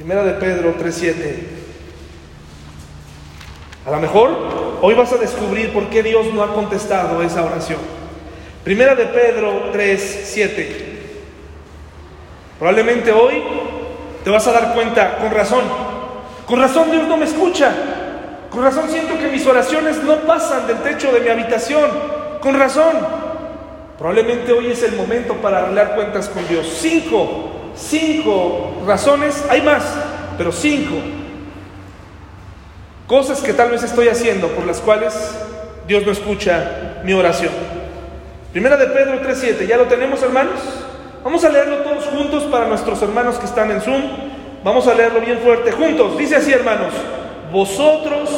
[0.02, 1.14] Primera de Pedro 3.7.
[3.86, 4.32] A lo mejor
[4.82, 7.78] hoy vas a descubrir por qué Dios no ha contestado esa oración.
[8.64, 10.68] Primera de Pedro 3.7.
[12.58, 13.44] Probablemente hoy
[14.24, 15.66] te vas a dar cuenta, con razón,
[16.48, 17.72] con razón Dios no me escucha.
[18.50, 21.92] Con razón siento que mis oraciones no pasan del techo de mi habitación.
[22.42, 22.98] Con razón.
[24.00, 26.66] Probablemente hoy es el momento para arreglar cuentas con Dios.
[26.80, 29.84] Cinco cinco razones, hay más,
[30.38, 30.96] pero cinco
[33.08, 35.14] cosas que tal vez estoy haciendo por las cuales
[35.86, 37.52] Dios no escucha mi oración.
[38.54, 40.62] Primera de Pedro 3.7, ¿ya lo tenemos hermanos?
[41.24, 44.02] Vamos a leerlo todos juntos para nuestros hermanos que están en Zoom.
[44.64, 46.18] Vamos a leerlo bien fuerte juntos.
[46.18, 46.94] Dice así hermanos,
[47.52, 48.30] vosotros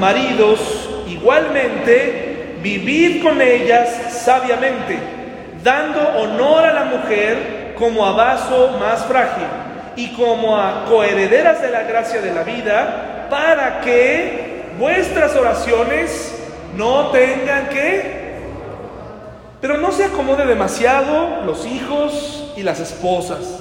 [0.00, 4.98] maridos igualmente vivid con ellas sabiamente
[5.62, 9.48] dando honor a la mujer como a vaso más frágil
[9.96, 16.32] y como a coherederas de la gracia de la vida, para que vuestras oraciones
[16.76, 18.36] no tengan que...
[19.60, 23.58] Pero no se acomode demasiado los hijos y las esposas.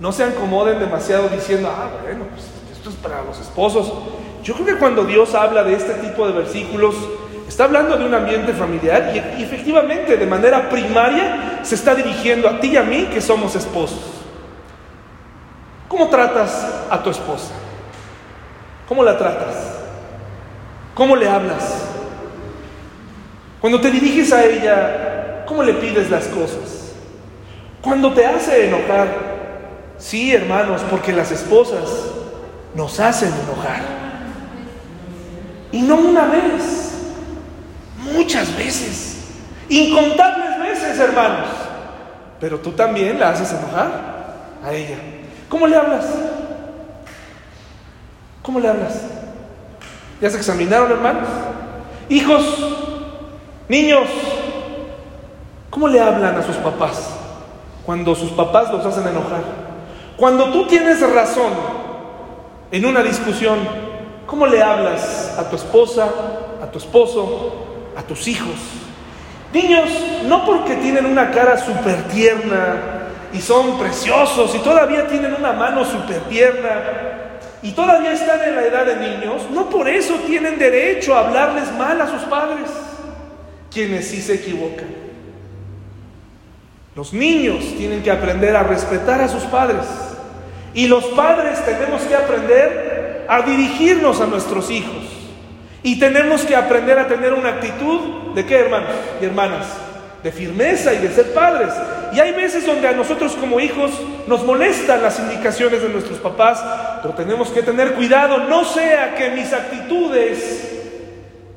[0.00, 3.92] No se acomoden demasiado diciendo, ah, bueno, pues esto es para los esposos.
[4.42, 6.94] Yo creo que cuando Dios habla de este tipo de versículos,
[7.48, 12.60] está hablando de un ambiente familiar y, efectivamente de manera primaria se está dirigiendo a
[12.60, 14.00] ti y a mí que somos esposos.
[15.88, 17.52] ¿Cómo tratas a tu esposa?
[18.86, 19.54] ¿Cómo la tratas?
[20.94, 21.84] ¿Cómo le hablas?
[23.60, 26.92] Cuando te diriges a ella, ¿cómo le pides las cosas?
[27.80, 29.08] Cuando te hace enojar,
[29.96, 31.88] sí, hermanos, porque las esposas
[32.74, 33.82] nos hacen enojar.
[35.72, 36.87] Y no una vez,
[38.12, 39.18] muchas veces,
[39.68, 41.48] incontables veces, hermanos.
[42.40, 43.90] Pero tú también la haces enojar
[44.64, 44.96] a ella.
[45.48, 46.06] ¿Cómo le hablas?
[48.42, 49.02] ¿Cómo le hablas?
[50.20, 51.28] ¿Ya se examinaron, hermanos?
[52.08, 52.44] Hijos,
[53.68, 54.08] niños,
[55.70, 57.14] ¿cómo le hablan a sus papás
[57.84, 59.42] cuando sus papás los hacen enojar?
[60.16, 61.52] Cuando tú tienes razón
[62.70, 63.58] en una discusión,
[64.26, 66.08] ¿cómo le hablas a tu esposa,
[66.62, 67.67] a tu esposo,
[67.98, 68.54] a tus hijos?
[69.52, 69.88] Niños,
[70.26, 72.76] no porque tienen una cara súper tierna
[73.32, 76.82] y son preciosos y todavía tienen una mano súper tierna
[77.62, 81.72] y todavía están en la edad de niños, no por eso tienen derecho a hablarles
[81.72, 82.70] mal a sus padres,
[83.72, 84.86] quienes sí se equivocan.
[86.94, 89.86] Los niños tienen que aprender a respetar a sus padres
[90.74, 95.07] y los padres tenemos que aprender a dirigirnos a nuestros hijos
[95.88, 98.90] y tenemos que aprender a tener una actitud de qué hermanos
[99.22, 99.66] y hermanas,
[100.22, 101.72] de firmeza y de ser padres.
[102.12, 103.92] Y hay veces donde a nosotros como hijos
[104.26, 106.62] nos molestan las indicaciones de nuestros papás,
[107.00, 110.78] pero tenemos que tener cuidado, no sea que mis actitudes,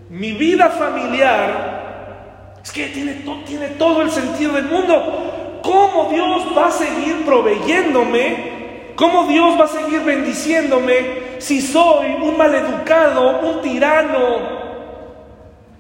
[0.10, 5.60] mi vida familiar, es que tiene, tiene todo el sentido del mundo.
[5.62, 8.94] ¿Cómo Dios va a seguir proveyéndome?
[8.96, 14.62] ¿Cómo Dios va a seguir bendiciéndome si soy un maleducado, un tirano,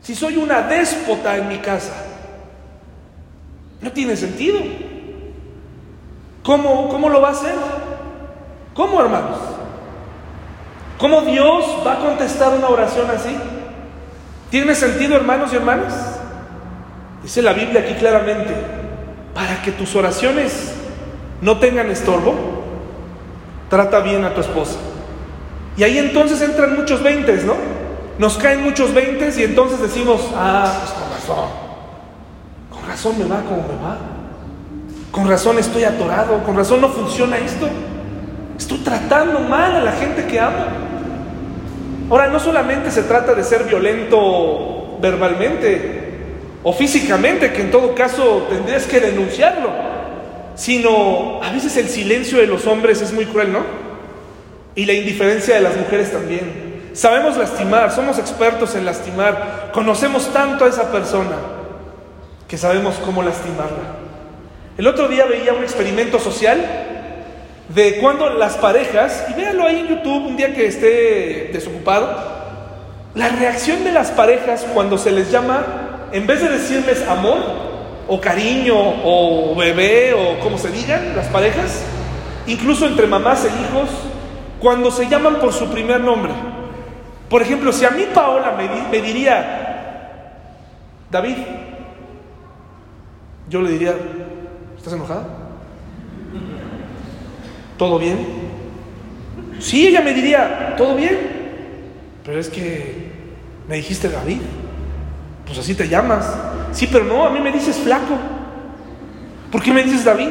[0.01, 1.93] si soy una déspota en mi casa?
[3.79, 4.59] No tiene sentido.
[6.43, 7.53] ¿Cómo, cómo lo va a hacer?
[8.73, 9.37] ¿Cómo, hermanos?
[10.97, 13.35] ¿Cómo Dios va a contestar una oración así?
[14.49, 16.19] ¿Tiene sentido, hermanos y hermanas?
[17.21, 18.51] Dice la Biblia aquí claramente,
[19.35, 20.73] para que tus oraciones
[21.39, 22.33] no tengan estorbo,
[23.69, 24.79] trata bien a tu esposa.
[25.77, 27.55] Y ahí entonces entran muchos veintes, ¿no?
[28.17, 31.71] Nos caen muchos veintes y entonces decimos, ah, pues con razón
[32.91, 33.97] razón me va como me va.
[35.11, 37.67] Con razón estoy atorado, con razón no funciona esto.
[38.57, 40.65] Estoy tratando mal a la gente que amo.
[42.09, 46.01] Ahora, no solamente se trata de ser violento verbalmente
[46.63, 49.69] o físicamente, que en todo caso tendrías que denunciarlo,
[50.55, 53.90] sino a veces el silencio de los hombres es muy cruel, ¿no?
[54.75, 56.71] Y la indiferencia de las mujeres también.
[56.93, 61.37] Sabemos lastimar, somos expertos en lastimar, conocemos tanto a esa persona
[62.47, 63.95] que sabemos cómo lastimarla.
[64.77, 66.59] El otro día veía un experimento social
[67.69, 72.13] de cuando las parejas, y véanlo ahí en YouTube un día que esté desocupado,
[73.15, 77.37] la reacción de las parejas cuando se les llama, en vez de decirles amor,
[78.07, 81.83] o cariño, o bebé, o como se digan las parejas,
[82.47, 83.89] incluso entre mamás e hijos,
[84.61, 86.31] cuando se llaman por su primer nombre.
[87.27, 88.55] Por ejemplo, si a mí Paola
[88.91, 90.37] me, diría,
[91.09, 91.35] David,
[93.49, 93.95] yo le diría,
[94.77, 95.25] ¿estás enojada?
[97.77, 98.19] ¿Todo bien?
[99.59, 101.17] Sí, ella me diría, ¿todo bien?
[102.23, 103.11] Pero es que
[103.67, 104.41] me dijiste David,
[105.45, 106.37] pues así te llamas.
[106.71, 108.15] Sí, pero no, a mí me dices flaco.
[109.51, 110.29] ¿Por qué me dices David?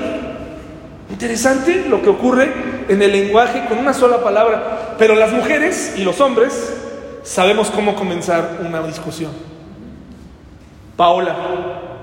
[1.10, 2.52] Interesante lo que ocurre
[2.88, 6.74] en el lenguaje con una sola palabra, pero las mujeres y los hombres
[7.22, 9.32] sabemos cómo comenzar una discusión.
[10.96, 11.34] Paola,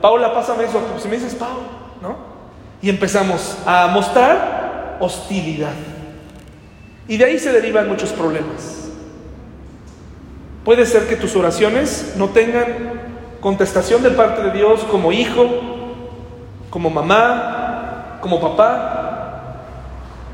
[0.02, 0.82] Paula, pásame eso.
[1.02, 1.68] Si me dices, Paula,
[2.02, 2.16] ¿no?
[2.82, 5.74] Y empezamos a mostrar hostilidad.
[7.08, 8.90] Y de ahí se derivan muchos problemas.
[10.66, 12.66] Puede ser que tus oraciones no tengan
[13.40, 15.46] contestación de parte de Dios como hijo,
[16.70, 18.97] como mamá, como papá,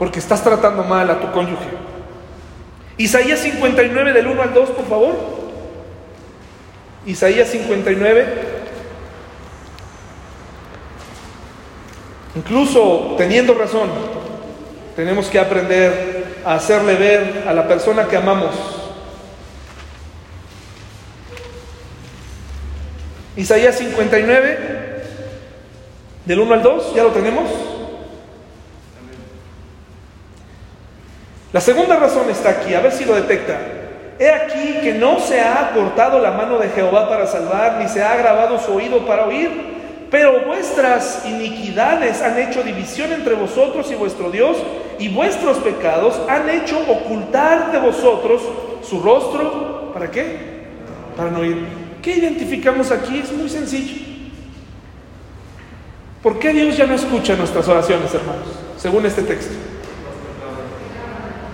[0.03, 1.63] porque estás tratando mal a tu cónyuge.
[2.97, 5.15] Isaías 59 del 1 al 2, por favor.
[7.05, 8.25] Isaías 59
[12.35, 13.89] Incluso teniendo razón,
[14.97, 18.53] tenemos que aprender a hacerle ver a la persona que amamos.
[23.37, 24.57] Isaías 59,
[26.25, 27.72] del 1 al 2, ¿ya lo tenemos?
[31.53, 33.57] La segunda razón está aquí, a ver si lo detecta.
[34.19, 38.03] He aquí que no se ha cortado la mano de Jehová para salvar, ni se
[38.03, 39.73] ha agravado su oído para oír
[40.13, 44.57] pero vuestras iniquidades han hecho división entre vosotros y vuestro Dios,
[44.99, 48.43] y vuestros pecados han hecho ocultar de vosotros
[48.87, 49.91] su rostro.
[49.91, 50.37] ¿Para qué?
[51.17, 51.65] Para no oír.
[52.03, 53.21] ¿Qué identificamos aquí?
[53.23, 54.05] Es muy sencillo.
[56.21, 58.45] ¿Por qué Dios ya no escucha nuestras oraciones, hermanos?
[58.77, 59.55] Según este texto.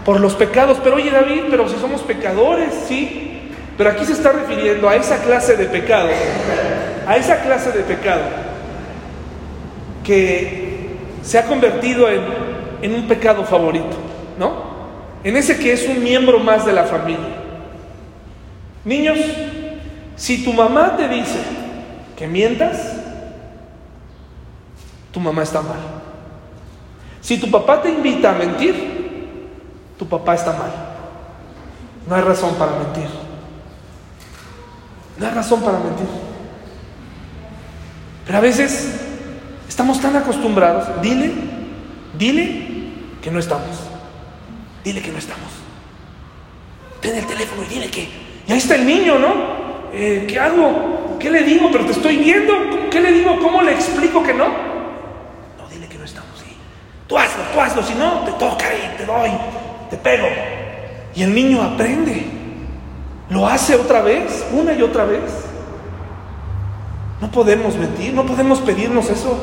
[0.09, 0.79] Por los pecados.
[0.83, 3.51] Pero oye David, pero si somos pecadores, sí.
[3.77, 6.09] Pero aquí se está refiriendo a esa clase de pecado.
[7.05, 8.23] A esa clase de pecado
[10.03, 13.95] que se ha convertido en, un pecado favorito,
[14.39, 14.63] ¿no?
[15.23, 17.35] En ese que es un miembro más de la familia.
[18.83, 19.19] Niños,
[20.15, 21.37] si tu mamá te dice
[22.17, 22.95] que mientas,
[25.11, 25.77] tu mamá está mal.
[27.21, 29.08] Si tu papá te invita a mentir,
[29.99, 30.71] tu papá está mal.
[32.07, 33.09] No hay razón para mentir.
[35.17, 36.07] No hay razón para mentir.
[38.25, 38.99] Pero a veces
[39.79, 41.01] Estamos tan acostumbrados.
[41.01, 41.31] Dile,
[42.17, 42.65] dile
[43.21, 43.79] que no estamos.
[44.83, 45.47] Dile que no estamos.
[46.99, 48.09] Ten el teléfono y dile que.
[48.45, 49.33] Y ahí está el niño, ¿no?
[49.93, 51.17] Eh, ¿Qué hago?
[51.17, 51.69] ¿Qué le digo?
[51.71, 52.89] Pero te estoy viendo.
[52.89, 53.39] ¿Qué le digo?
[53.39, 54.47] ¿Cómo le explico que no?
[54.47, 56.43] No, dile que no estamos.
[57.07, 57.81] Tú hazlo, tú hazlo.
[57.81, 59.29] Si no, te toca y te doy,
[59.89, 60.27] te pego.
[61.15, 62.25] Y el niño aprende.
[63.29, 65.21] Lo hace otra vez, una y otra vez.
[67.21, 69.37] No podemos mentir, no podemos pedirnos eso.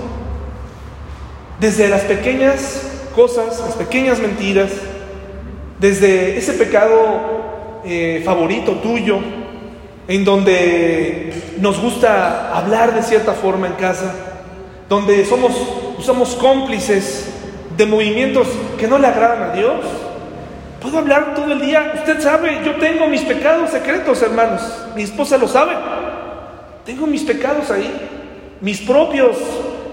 [1.60, 2.82] Desde las pequeñas
[3.14, 4.70] cosas, las pequeñas mentiras,
[5.78, 9.18] desde ese pecado eh, favorito tuyo,
[10.08, 14.14] en donde nos gusta hablar de cierta forma en casa,
[14.88, 15.52] donde somos,
[16.00, 17.30] somos cómplices
[17.76, 19.80] de movimientos que no le agradan a Dios.
[20.80, 24.62] Puedo hablar todo el día, usted sabe, yo tengo mis pecados secretos, hermanos,
[24.94, 25.74] mi esposa lo sabe,
[26.84, 27.90] tengo mis pecados ahí,
[28.60, 29.36] mis propios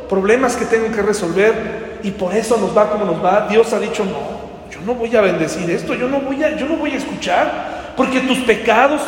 [0.10, 3.48] problemas que tengo que resolver y por eso nos va como nos va.
[3.50, 6.68] Dios ha dicho, no, yo no voy a bendecir esto, yo no voy a, yo
[6.68, 9.02] no voy a escuchar, porque tus pecados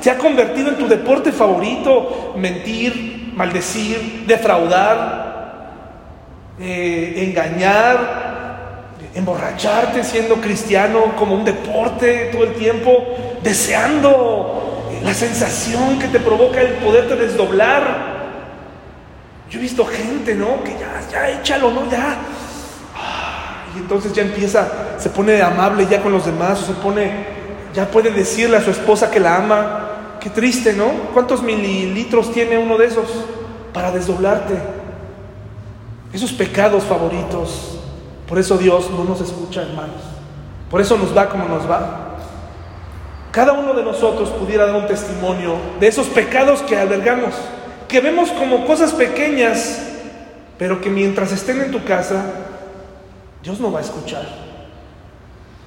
[0.00, 5.26] se ha convertido en tu deporte favorito, mentir, maldecir, defraudar,
[6.60, 8.35] eh, engañar,
[9.16, 13.04] emborracharte siendo cristiano como un deporte todo el tiempo,
[13.42, 18.16] deseando la sensación que te provoca el poderte desdoblar
[19.50, 20.62] yo he visto gente, ¿no?
[20.64, 21.88] Que ya, ya échalo, ¿no?
[21.88, 22.16] Ya.
[23.74, 27.26] Y entonces ya empieza, se pone amable ya con los demás, o se pone,
[27.74, 29.82] ya puede decirle a su esposa que la ama.
[30.20, 30.86] Qué triste, ¿no?
[31.12, 33.06] ¿Cuántos mililitros tiene uno de esos
[33.72, 34.54] para desdoblarte?
[36.12, 37.75] Esos pecados favoritos.
[38.26, 40.02] Por eso Dios no nos escucha, hermanos.
[40.70, 42.16] Por eso nos va como nos va.
[43.30, 47.34] Cada uno de nosotros pudiera dar un testimonio de esos pecados que albergamos
[47.88, 49.80] que vemos como cosas pequeñas,
[50.58, 52.24] pero que mientras estén en tu casa,
[53.42, 54.26] Dios no va a escuchar.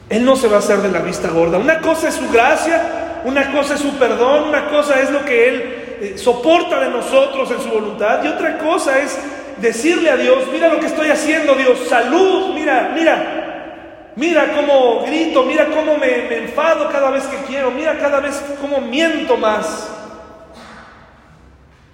[0.10, 1.58] Él no se va a hacer de la vista gorda.
[1.58, 5.50] Una cosa es su gracia, una cosa es su perdón, una cosa es lo que
[5.50, 9.18] Él eh, soporta de nosotros en su voluntad y otra cosa es
[9.62, 15.44] decirle a Dios, mira lo que estoy haciendo Dios, salud, mira, mira, mira cómo grito,
[15.44, 19.90] mira cómo me, enfado cada vez que quiero, mira cada vez cómo miento más.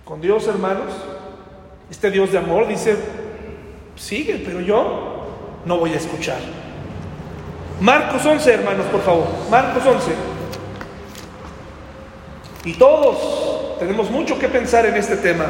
[0.04, 0.94] Con Dios, hermanos,
[1.90, 2.96] este Dios de amor dice,
[3.96, 6.40] sigue, pero yo no voy a escuchar.
[7.80, 9.28] Marcos 11, hermanos, por favor.
[9.50, 10.12] Marcos 11.
[12.66, 15.46] Y todos tenemos mucho que pensar en este tema.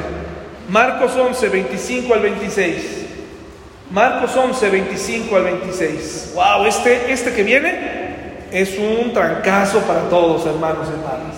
[0.70, 3.06] Marcos 11, 25 al 26.
[3.92, 6.32] Marcos 11, 25 al 26.
[6.36, 8.06] Wow, este, este que viene
[8.52, 11.36] es un trancazo para todos, hermanos y hermanas.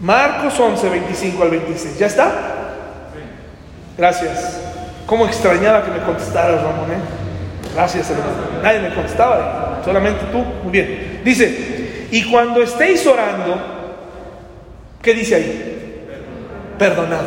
[0.00, 1.98] Marcos 11, 25 al 26.
[1.98, 2.32] ¿Ya está?
[3.96, 4.60] Gracias.
[5.06, 6.90] ¿Cómo extrañaba que me contestaras, Ramón?
[6.90, 6.96] Eh?
[7.74, 8.32] Gracias, hermano.
[8.62, 10.38] Nadie me contestaba, solamente tú.
[10.38, 11.20] Muy bien.
[11.24, 13.81] Dice, y cuando estéis orando,
[15.02, 16.06] ¿qué dice ahí?
[16.78, 17.24] Perdonad.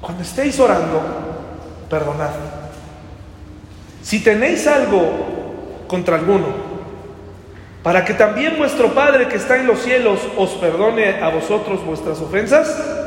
[0.00, 1.00] Cuando estéis orando,
[1.88, 2.30] perdonad.
[4.02, 6.48] Si tenéis algo contra alguno,
[7.82, 12.20] para que también vuestro Padre que está en los cielos os perdone a vosotros vuestras
[12.20, 12.98] ofensas,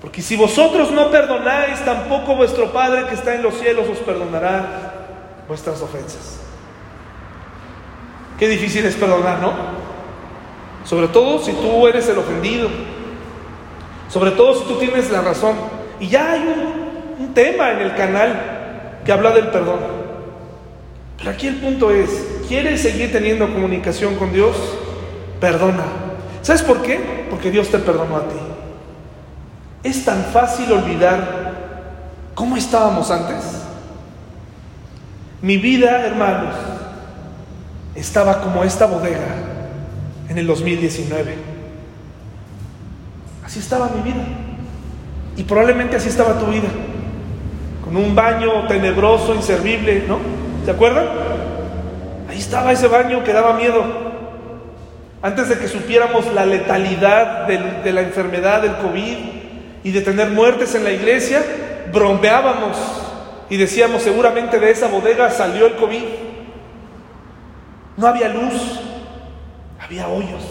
[0.00, 4.92] Porque si vosotros no perdonáis, tampoco vuestro Padre que está en los cielos os perdonará
[5.48, 6.38] vuestras ofensas.
[8.38, 9.85] Qué difícil es perdonar, ¿no?
[10.86, 12.68] Sobre todo si tú eres el ofendido.
[14.08, 15.56] Sobre todo si tú tienes la razón.
[15.98, 19.80] Y ya hay un, tema en el canal que habla del perdón.
[21.18, 22.08] Pero aquí el punto es,
[22.48, 24.56] ¿quieres seguir teniendo comunicación con Dios?
[25.38, 25.84] Perdona.
[26.40, 27.26] ¿Sabes por qué?
[27.28, 28.38] Porque Dios te perdonó a ti.
[29.82, 31.52] Es tan fácil olvidar
[32.34, 33.64] cómo estábamos antes.
[35.42, 36.54] Mi vida, hermanos,
[37.94, 39.55] estaba como esta bodega
[40.28, 41.34] en el 2019.
[43.44, 44.22] Así estaba mi vida.
[45.36, 46.68] Y probablemente así estaba tu vida.
[47.84, 50.18] Con un baño tenebroso, inservible, ¿no?
[50.64, 51.06] ¿Se acuerdan?
[52.28, 53.84] Ahí estaba ese baño que daba miedo.
[55.22, 59.16] Antes de que supiéramos la letalidad de, la enfermedad del COVID
[59.84, 61.42] y de tener muertes en la iglesia,
[61.92, 62.76] bromeábamos
[63.48, 66.02] y decíamos seguramente de esa bodega salió el COVID.
[67.96, 68.80] No había luz,
[69.86, 70.42] había hoyos,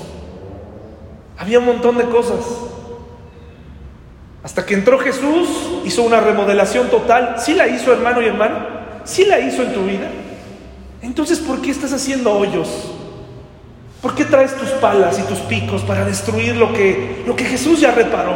[1.38, 2.40] había un montón de cosas.
[4.44, 5.50] Hasta que entró Jesús,
[5.84, 7.36] hizo una remodelación total.
[7.40, 8.56] ¿Sí la hizo, hermano y hermano?
[9.04, 10.08] ¿Sí la hizo en tu vida?
[11.02, 12.92] Entonces, ¿por qué estás haciendo hoyos?
[14.02, 17.82] ¿Por qué traes tus palas y tus picos para destruir lo que, lo que Jesús
[17.82, 18.36] ya reparó?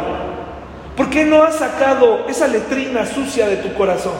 [0.96, 4.14] ¿Por qué no has sacado esa letrina sucia de tu corazón?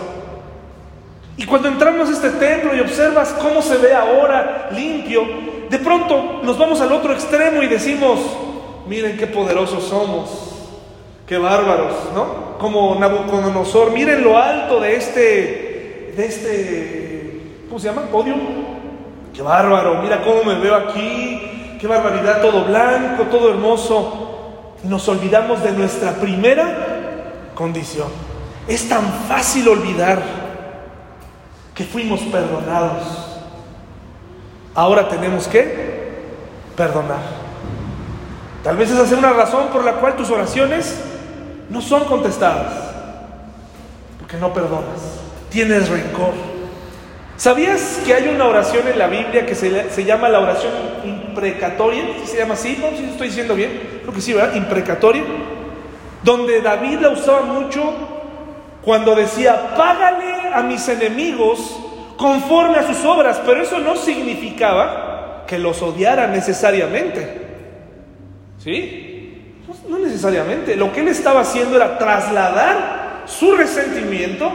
[1.36, 6.40] Y cuando entramos a este templo y observas cómo se ve ahora limpio, de pronto
[6.42, 8.18] nos vamos al otro extremo y decimos,
[8.88, 10.28] miren qué poderosos somos,
[11.26, 12.58] qué bárbaros, ¿no?
[12.58, 18.02] Como Nabucodonosor, miren lo alto de este, de este, ¿cómo se llama?
[18.10, 18.34] Podio.
[19.32, 24.74] Qué bárbaro, mira cómo me veo aquí, qué barbaridad, todo blanco, todo hermoso.
[24.82, 28.08] Nos olvidamos de nuestra primera condición.
[28.66, 30.20] Es tan fácil olvidar
[31.74, 33.29] que fuimos perdonados.
[34.74, 35.90] Ahora tenemos que
[36.76, 37.40] perdonar.
[38.62, 41.00] Tal vez esa sea una razón por la cual tus oraciones
[41.70, 42.72] no son contestadas.
[44.18, 45.20] Porque no perdonas.
[45.50, 46.34] Tienes rencor.
[47.36, 50.72] ¿Sabías que hay una oración en la Biblia que se, llama la oración
[51.04, 52.04] imprecatoria?
[52.26, 52.78] ¿Se llama así?
[52.78, 52.96] ¿No?
[52.96, 54.00] ¿Sí estoy diciendo bien?
[54.02, 54.54] Creo que sí, ¿verdad?
[54.54, 55.24] Imprecatoria.
[56.22, 57.94] Donde David la usaba mucho
[58.82, 61.78] cuando decía, págale a mis enemigos
[62.20, 67.46] conforme a sus obras, pero eso no significaba que los odiara necesariamente.
[68.58, 69.62] ¿Sí?
[69.88, 70.76] No necesariamente.
[70.76, 74.50] Lo que él estaba haciendo era trasladar su resentimiento,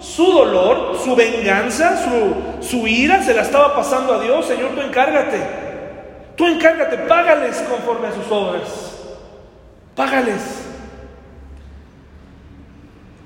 [0.00, 4.46] su dolor, su venganza, su, su ira, se la estaba pasando a Dios.
[4.46, 5.38] Señor, tú encárgate.
[6.34, 8.96] Tú encárgate, págales conforme a sus obras.
[9.94, 10.62] Págales.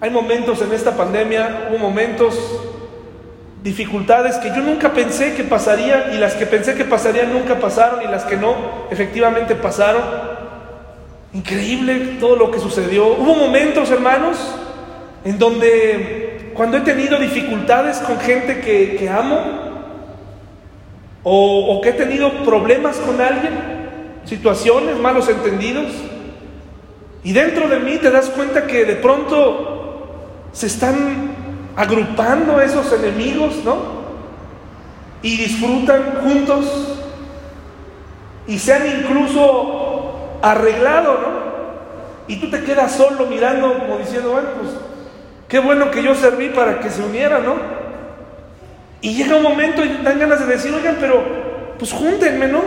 [0.00, 2.36] Hay momentos en esta pandemia, hubo momentos,
[3.62, 8.02] dificultades que yo nunca pensé que pasarían y las que pensé que pasarían nunca pasaron
[8.02, 8.54] y las que no,
[8.90, 10.02] efectivamente pasaron.
[11.32, 13.08] Increíble todo lo que sucedió.
[13.08, 14.38] Hubo momentos, hermanos,
[15.24, 19.40] en donde cuando he tenido dificultades con gente que, amo
[21.22, 23.52] o, o que he tenido problemas con alguien,
[24.24, 25.92] situaciones, malos entendidos,
[27.24, 31.45] y dentro de mí te das cuenta que de pronto se están
[31.76, 33.76] agrupando esos enemigos, ¿no?
[35.22, 36.98] Y disfrutan juntos
[38.46, 41.46] y se han incluso arreglado, ¿no?
[42.28, 44.72] Y tú te quedas solo mirando como diciendo, bueno, pues
[45.48, 47.54] qué bueno que yo serví para que se unieran, ¿no?
[49.00, 51.22] Y llega un momento y dan ganas de decir, oigan, pero
[51.78, 52.62] pues júntenme, ¿no?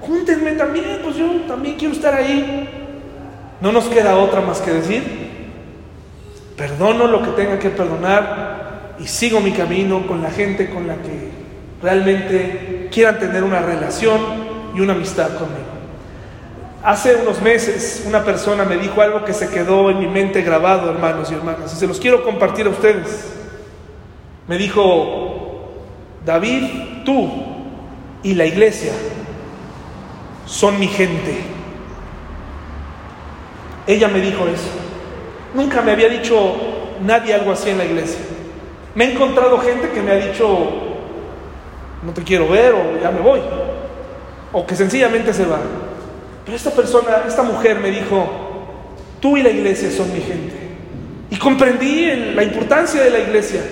[0.00, 2.68] Júntenme también, pues yo también quiero estar ahí.
[3.60, 5.29] No nos queda otra más que decir,
[6.60, 10.96] Perdono lo que tenga que perdonar y sigo mi camino con la gente con la
[10.96, 11.30] que
[11.82, 14.20] realmente quieran tener una relación
[14.74, 15.70] y una amistad conmigo.
[16.82, 20.90] Hace unos meses una persona me dijo algo que se quedó en mi mente grabado,
[20.90, 23.32] hermanos y hermanas, y se los quiero compartir a ustedes.
[24.46, 25.72] Me dijo,
[26.26, 27.30] David, tú
[28.22, 28.92] y la iglesia
[30.44, 31.40] son mi gente.
[33.86, 34.89] Ella me dijo eso.
[35.54, 36.54] Nunca me había dicho
[37.02, 38.20] nadie algo así en la iglesia.
[38.94, 40.46] Me he encontrado gente que me ha dicho,
[42.02, 43.40] no te quiero ver o ya me voy.
[44.52, 45.60] O que sencillamente se va.
[46.44, 48.26] Pero esta persona, esta mujer me dijo,
[49.20, 50.54] tú y la iglesia son mi gente.
[51.30, 53.62] Y comprendí la importancia de la iglesia,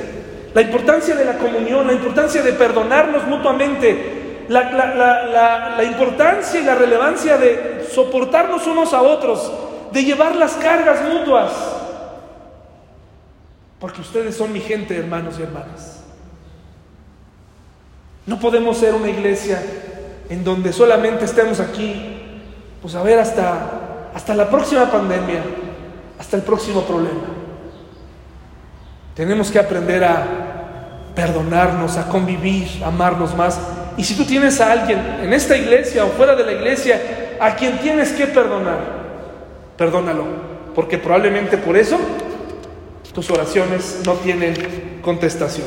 [0.55, 7.37] la importancia de la comunión, la importancia de perdonarnos mutuamente, la importancia y la relevancia
[7.37, 9.53] de soportarnos unos a otros,
[9.93, 11.53] de llevar las cargas mutuas.
[13.79, 16.03] Porque ustedes son mi gente, hermanos y hermanas.
[18.27, 19.63] No podemos ser una iglesia
[20.29, 22.41] en donde solamente estemos aquí,
[22.83, 25.43] pues a ver hasta, hasta la próxima pandemia,
[26.19, 27.21] hasta el próximo problema.
[29.15, 30.27] Tenemos que aprender a
[31.15, 33.59] perdonarnos, a convivir, a amarnos más.
[33.97, 37.01] Y si tú tienes a alguien en esta iglesia o fuera de la iglesia
[37.41, 38.98] a quien tienes que perdonar,
[39.79, 40.25] perdónalo,
[40.75, 41.97] porque probablemente por eso
[43.15, 45.67] tus oraciones no tienen contestación.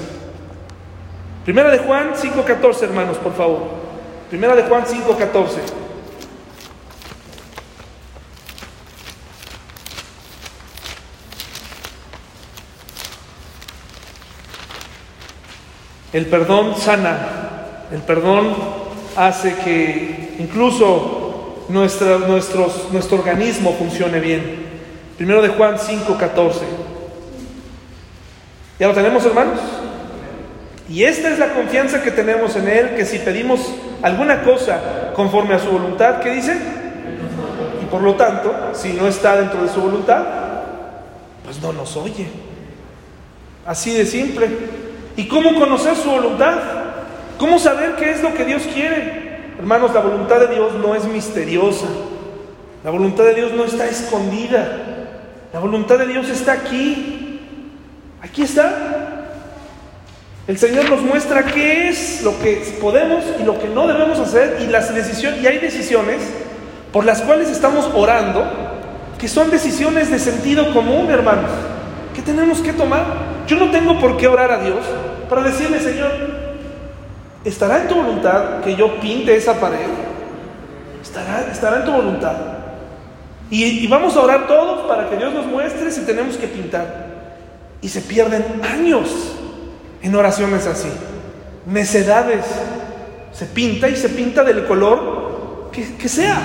[1.46, 3.62] Primera de Juan 5.14, hermanos, por favor.
[4.30, 5.48] Primera de Juan 5.14.
[16.14, 18.54] El perdón sana, el perdón
[19.16, 21.21] hace que incluso
[21.72, 24.72] nuestro, organismo funcione bien.
[25.18, 26.52] Primero de Juan 5.14.
[28.80, 29.60] ¿Ya lo tenemos, hermanos?
[30.90, 33.62] Y esta es la confianza que tenemos en Él, que si pedimos
[34.02, 36.58] alguna cosa conforme a su voluntad, ¿qué dice?
[37.82, 40.24] Y por lo tanto, si no está dentro de su voluntad,
[41.46, 42.28] pues no nos oye.
[43.66, 44.50] Así de simple.
[45.16, 46.56] ¿Y cómo conocer su voluntad?
[47.38, 49.31] ¿Cómo saber qué es lo que Dios quiere?
[49.62, 51.86] Hermanos, la voluntad de Dios no es misteriosa.
[52.84, 54.80] La voluntad de Dios no está escondida.
[55.54, 57.40] La voluntad de Dios está aquí.
[58.24, 59.28] Aquí está.
[60.48, 64.58] El Señor nos muestra qué es lo que podemos y lo que no debemos hacer
[64.62, 66.18] y las decisiones y hay decisiones
[66.92, 68.44] por las cuales estamos orando
[69.20, 71.52] que son decisiones de sentido común, hermanos,
[72.16, 73.06] que tenemos que tomar.
[73.46, 74.80] Yo no tengo por qué orar a Dios
[75.30, 76.31] para decirle, Señor,
[77.44, 79.88] ¿estará en tu voluntad que yo pinte esa pared?
[81.02, 82.36] ¿Estará, estará en tu voluntad?
[83.50, 87.12] Y, y vamos a orar todos para que Dios nos muestre si tenemos que pintar.
[87.82, 89.34] Y se pierden años
[90.02, 90.90] en oraciones así.
[91.66, 92.46] Necedades.
[93.34, 96.40] Se pinta y se pinta del color que, que sea.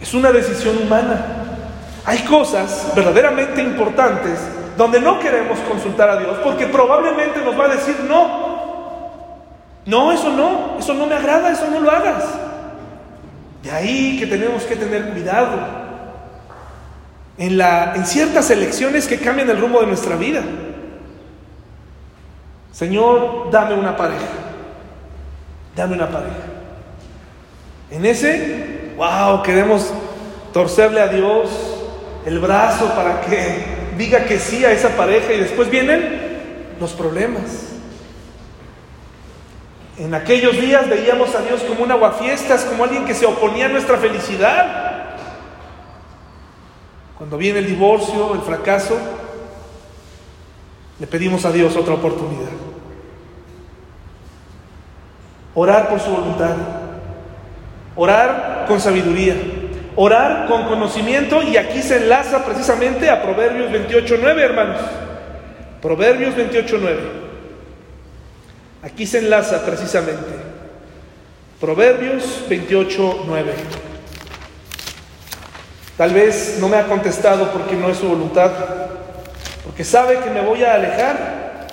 [0.00, 1.24] Es una decisión humana.
[2.04, 4.38] Hay cosas verdaderamente importantes
[4.76, 8.53] donde no queremos consultar a Dios porque probablemente nos va a decir no.
[9.86, 12.24] No, eso no, eso no me agrada, eso no lo hagas.
[13.62, 15.58] De ahí que tenemos que tener cuidado
[17.38, 20.42] en, la, en ciertas elecciones que cambian el rumbo de nuestra vida.
[22.72, 24.26] Señor, dame una pareja.
[25.76, 26.34] Dame una pareja.
[27.90, 29.92] En ese, wow, queremos
[30.52, 31.50] torcerle a Dios
[32.24, 33.64] el brazo para que
[33.98, 36.34] diga que sí a esa pareja y después vienen
[36.80, 37.73] los problemas.
[39.96, 43.68] En aquellos días veíamos a Dios como un aguafiestas, como alguien que se oponía a
[43.68, 45.14] nuestra felicidad.
[47.16, 48.98] Cuando viene el divorcio, el fracaso,
[50.98, 52.50] le pedimos a Dios otra oportunidad.
[55.54, 56.56] Orar por su voluntad.
[57.94, 59.36] Orar con sabiduría.
[59.94, 64.80] Orar con conocimiento y aquí se enlaza precisamente a Proverbios 28.9, hermanos.
[65.80, 67.23] Proverbios 28.9.
[68.84, 70.30] Aquí se enlaza precisamente.
[71.58, 73.44] Proverbios 28.9.
[75.96, 78.50] Tal vez no me ha contestado porque no es su voluntad,
[79.64, 81.66] porque sabe que me voy a alejar.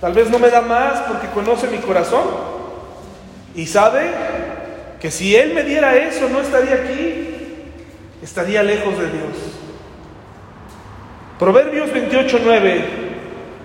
[0.00, 2.24] Tal vez no me da más porque conoce mi corazón
[3.54, 4.08] y sabe
[5.00, 7.26] que si Él me diera eso no estaría aquí,
[8.22, 9.36] estaría lejos de Dios.
[11.38, 13.07] Proverbios 28.9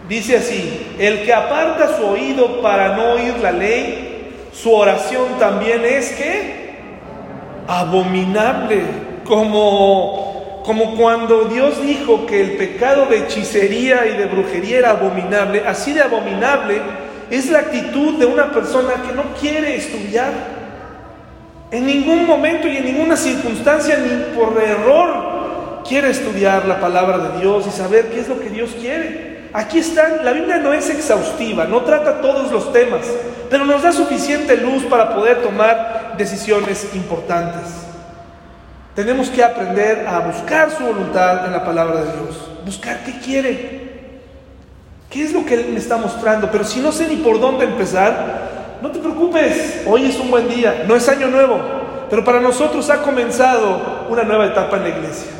[0.07, 5.83] dice así, el que aparta su oído para no oír la ley, su oración también
[5.85, 6.63] es que
[7.67, 8.81] abominable,
[9.25, 15.63] como, como cuando Dios dijo que el pecado de hechicería y de brujería era abominable,
[15.65, 16.81] así de abominable
[17.29, 20.31] es la actitud de una persona que no quiere estudiar.
[21.71, 27.39] En ningún momento y en ninguna circunstancia, ni por error, quiere estudiar la palabra de
[27.39, 29.32] Dios y saber qué es lo que Dios quiere.
[29.53, 33.01] Aquí están, la Biblia no es exhaustiva, no trata todos los temas,
[33.51, 37.61] pero nos da suficiente luz para poder tomar decisiones importantes.
[38.95, 44.21] Tenemos que aprender a buscar su voluntad en la palabra de Dios, buscar qué quiere,
[45.11, 47.65] qué es lo que Él me está mostrando, pero si no sé ni por dónde
[47.65, 51.59] empezar, no te preocupes, hoy es un buen día, no es año nuevo,
[52.09, 55.31] pero para nosotros ha comenzado una nueva etapa en la iglesia,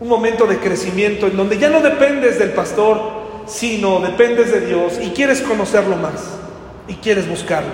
[0.00, 4.98] un momento de crecimiento en donde ya no dependes del pastor, sino dependes de Dios
[5.00, 6.36] y quieres conocerlo más
[6.88, 7.70] y quieres buscarlo.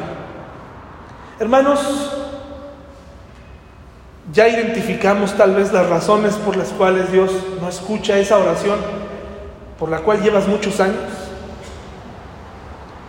[1.38, 1.80] Hermanos,
[4.32, 8.78] ya identificamos tal vez las razones por las cuales Dios no escucha esa oración
[9.78, 11.02] por la cual llevas muchos años,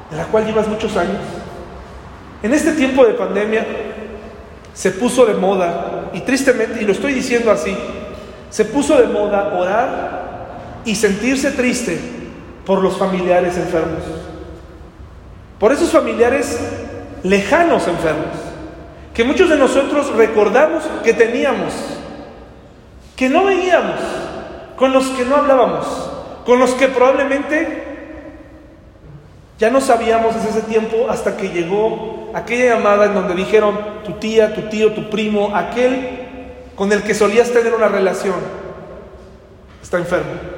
[0.09, 1.22] de la cual llevas muchos años.
[2.41, 3.66] En este tiempo de pandemia
[4.74, 7.78] se puso de moda, y tristemente, y lo estoy diciendo así,
[8.49, 12.22] se puso de moda orar y sentirse triste
[12.66, 14.03] por los familiares enfermos,
[15.59, 16.59] por esos familiares
[17.24, 18.36] lejanos enfermos,
[19.14, 21.74] que muchos de nosotros recordamos que teníamos,
[23.16, 23.99] que no veíamos,
[24.76, 25.86] con los que no hablábamos,
[26.45, 27.84] con los que probablemente
[29.59, 34.14] ya no sabíamos desde ese tiempo hasta que llegó aquella llamada en donde dijeron tu
[34.14, 36.24] tía, tu tío, tu primo, aquel
[36.76, 38.36] con el que solías tener una relación,
[39.82, 40.52] está enfermo.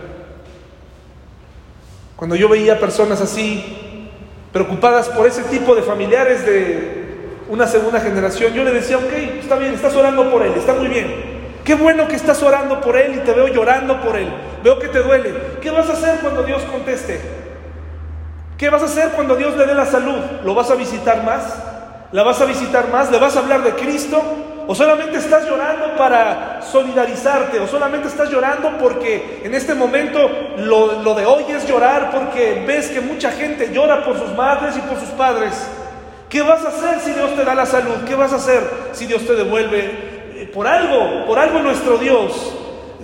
[2.15, 4.09] Cuando yo veía personas así,
[4.53, 7.05] preocupadas por ese tipo de familiares de
[7.49, 10.87] una segunda generación, yo le decía, ok, está bien, estás orando por él, está muy
[10.87, 11.35] bien.
[11.65, 14.29] Qué bueno que estás orando por él y te veo llorando por él.
[14.63, 15.33] Veo que te duele.
[15.61, 17.19] ¿Qué vas a hacer cuando Dios conteste?
[18.57, 20.19] ¿Qué vas a hacer cuando Dios le dé la salud?
[20.45, 21.57] ¿Lo vas a visitar más?
[22.11, 23.11] ¿La vas a visitar más?
[23.11, 24.21] ¿Le vas a hablar de Cristo?
[24.67, 27.59] ¿O solamente estás llorando para solidarizarte?
[27.59, 32.63] ¿O solamente estás llorando porque en este momento lo, lo, de hoy es llorar porque
[32.65, 35.67] ves que mucha gente llora por sus madres y por sus padres?
[36.29, 38.03] ¿Qué vas a hacer si Dios te da la salud?
[38.07, 38.63] ¿Qué vas a hacer
[38.93, 40.49] si Dios te devuelve?
[40.53, 42.55] Por algo, por algo nuestro Dios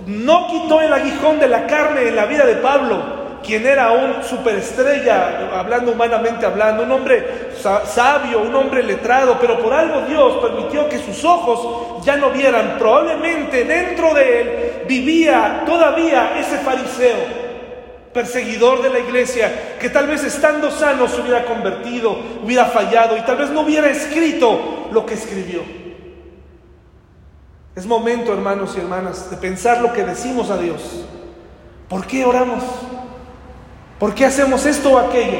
[0.06, 4.22] no quitó el aguijón de la carne en la vida de Pablo quien era un
[4.22, 7.50] superestrella, hablando humanamente hablando, un hombre
[7.84, 12.76] sabio, un hombre letrado, pero por algo Dios permitió que sus ojos ya no vieran.
[12.78, 17.42] Probablemente dentro de él vivía todavía ese fariseo,
[18.12, 23.22] perseguidor de la iglesia, que tal vez estando sano se hubiera convertido, hubiera fallado y
[23.22, 25.62] tal vez no hubiera escrito lo que escribió.
[27.74, 31.06] Es momento, hermanos y hermanas, de pensar lo que decimos a Dios.
[31.88, 32.62] ¿Por qué oramos?
[34.02, 35.38] ¿Por qué hacemos esto o aquello?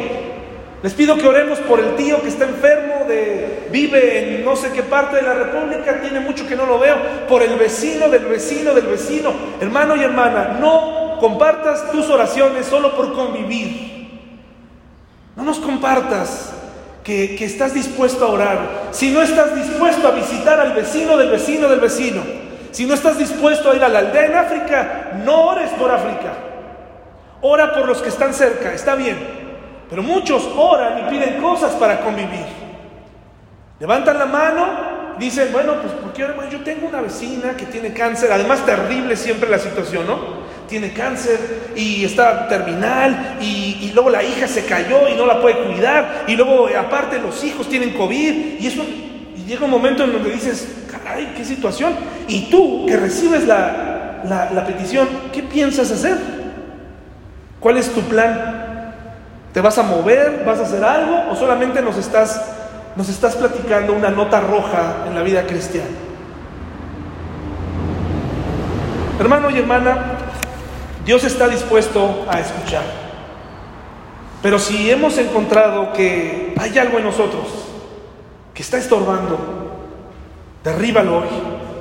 [0.84, 4.70] Les pido que oremos por el tío que está enfermo, de, vive en no sé
[4.70, 8.24] qué parte de la República, tiene mucho que no lo veo, por el vecino del
[8.24, 9.32] vecino del vecino.
[9.60, 14.08] Hermano y hermana, no compartas tus oraciones solo por convivir.
[15.34, 16.52] No nos compartas
[17.02, 18.58] que, que estás dispuesto a orar.
[18.92, 22.22] Si no estás dispuesto a visitar al vecino del vecino del vecino,
[22.70, 26.51] si no estás dispuesto a ir a la aldea en África, no ores por África.
[27.42, 29.18] Ora por los que están cerca, está bien.
[29.90, 32.46] Pero muchos oran y piden cosas para convivir.
[33.80, 34.66] Levantan la mano,
[35.18, 39.58] dicen, bueno, pues porque yo tengo una vecina que tiene cáncer, además terrible siempre la
[39.58, 40.42] situación, ¿no?
[40.68, 45.58] Tiene cáncer y está terminal y, luego la hija se cayó y no la puede
[45.64, 48.82] cuidar y luego aparte los hijos tienen COVID y eso
[49.36, 51.92] y llega un momento en donde dices, caray, qué situación.
[52.28, 56.41] Y tú que recibes la, la petición, ¿qué piensas hacer?
[57.62, 58.92] ¿Cuál es tu plan?
[59.54, 60.42] ¿Te vas a mover?
[60.44, 61.30] ¿Vas a hacer algo?
[61.30, 62.42] ¿O solamente nos estás,
[62.96, 65.86] nos estás platicando una nota roja en la vida cristiana?
[69.20, 70.16] Hermano y hermana,
[71.06, 72.82] Dios está dispuesto a escuchar.
[74.42, 77.46] Pero si hemos encontrado que hay algo en nosotros
[78.52, 79.38] que está estorbando,
[80.64, 81.28] derríbalo hoy,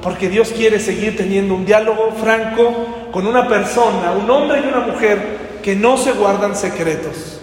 [0.04, 4.82] porque Dios quiere seguir teniendo un diálogo franco con una persona, un hombre y una
[4.82, 7.40] mujer que no se guardan secretos,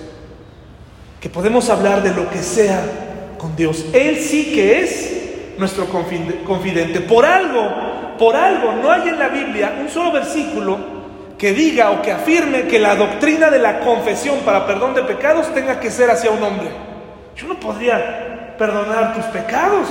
[1.21, 2.83] que podemos hablar de lo que sea
[3.39, 3.87] con Dios.
[3.93, 5.19] Él sí que es
[5.59, 7.01] nuestro confidente.
[7.01, 10.99] Por algo, por algo, no hay en la Biblia un solo versículo
[11.39, 15.53] que diga o que afirme que la doctrina de la confesión para perdón de pecados
[15.55, 16.69] tenga que ser hacia un hombre.
[17.37, 19.89] Yo no podría perdonar tus pecados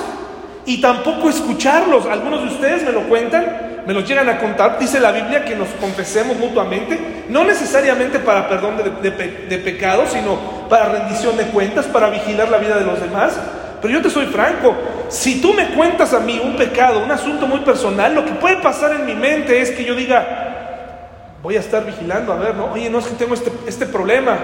[0.66, 2.06] y tampoco escucharlos.
[2.06, 5.56] Algunos de ustedes me lo cuentan me los llegan a contar, dice la Biblia que
[5.56, 11.86] nos confesemos mutuamente, no necesariamente para perdón de, de, pecados, sino para rendición de cuentas,
[11.86, 13.40] para vigilar la vida de los demás.
[13.82, 14.76] Pero yo te soy franco,
[15.08, 18.58] si tú me cuentas a mí un pecado, un asunto muy personal, lo que puede
[18.58, 22.74] pasar en mi mente es que yo diga, voy a estar vigilando, a ver, ¿no?
[22.74, 24.38] Oye, no es que tengo este, este problema,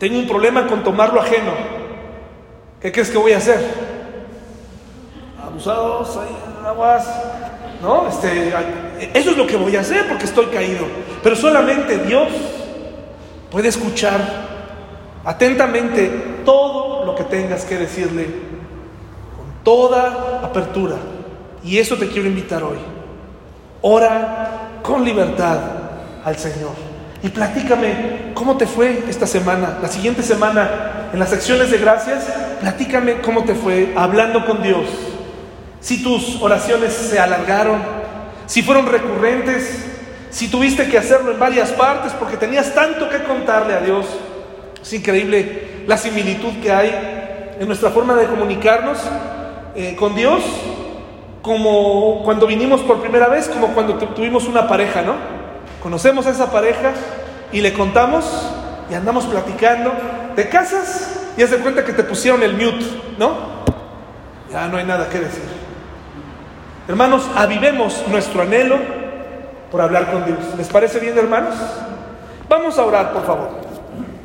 [0.00, 1.52] tengo un problema con tomar lo ajeno.
[2.80, 3.60] ¿Qué crees que voy a hacer?
[5.40, 6.36] Abusados, ahí,
[6.66, 7.06] aguas,
[7.82, 8.08] ¿no?
[8.08, 8.52] Este,
[9.12, 10.86] eso es lo que voy a hacer porque estoy caído.
[11.22, 12.28] Pero solamente Dios
[13.50, 14.20] puede escuchar
[15.24, 18.26] atentamente todo lo que tengas que decirle
[19.36, 20.96] con toda apertura.
[21.64, 22.78] Y eso te quiero invitar hoy.
[23.82, 25.58] Ora con libertad
[26.24, 26.72] al Señor.
[27.22, 32.24] Y platícame cómo te fue esta semana, la siguiente semana, en las secciones de gracias,
[32.60, 35.11] platícame cómo te fue hablando con Dios
[35.82, 37.82] si tus oraciones se alargaron,
[38.46, 39.84] si fueron recurrentes,
[40.30, 44.06] si tuviste que hacerlo en varias partes porque tenías tanto que contarle a Dios.
[44.80, 48.98] Es increíble la similitud que hay en nuestra forma de comunicarnos
[49.74, 50.42] eh, con Dios,
[51.42, 55.16] como cuando vinimos por primera vez, como cuando tuvimos una pareja, ¿no?
[55.82, 56.92] Conocemos a esa pareja
[57.52, 58.24] y le contamos
[58.88, 59.92] y andamos platicando.
[60.36, 62.84] Te casas y hace cuenta que te pusieron el mute,
[63.18, 63.62] ¿no?
[64.52, 65.42] Ya no hay nada que decir.
[66.88, 68.76] Hermanos, avivemos nuestro anhelo
[69.70, 70.38] por hablar con Dios.
[70.56, 71.54] ¿Les parece bien, hermanos?
[72.48, 73.71] Vamos a orar, por favor.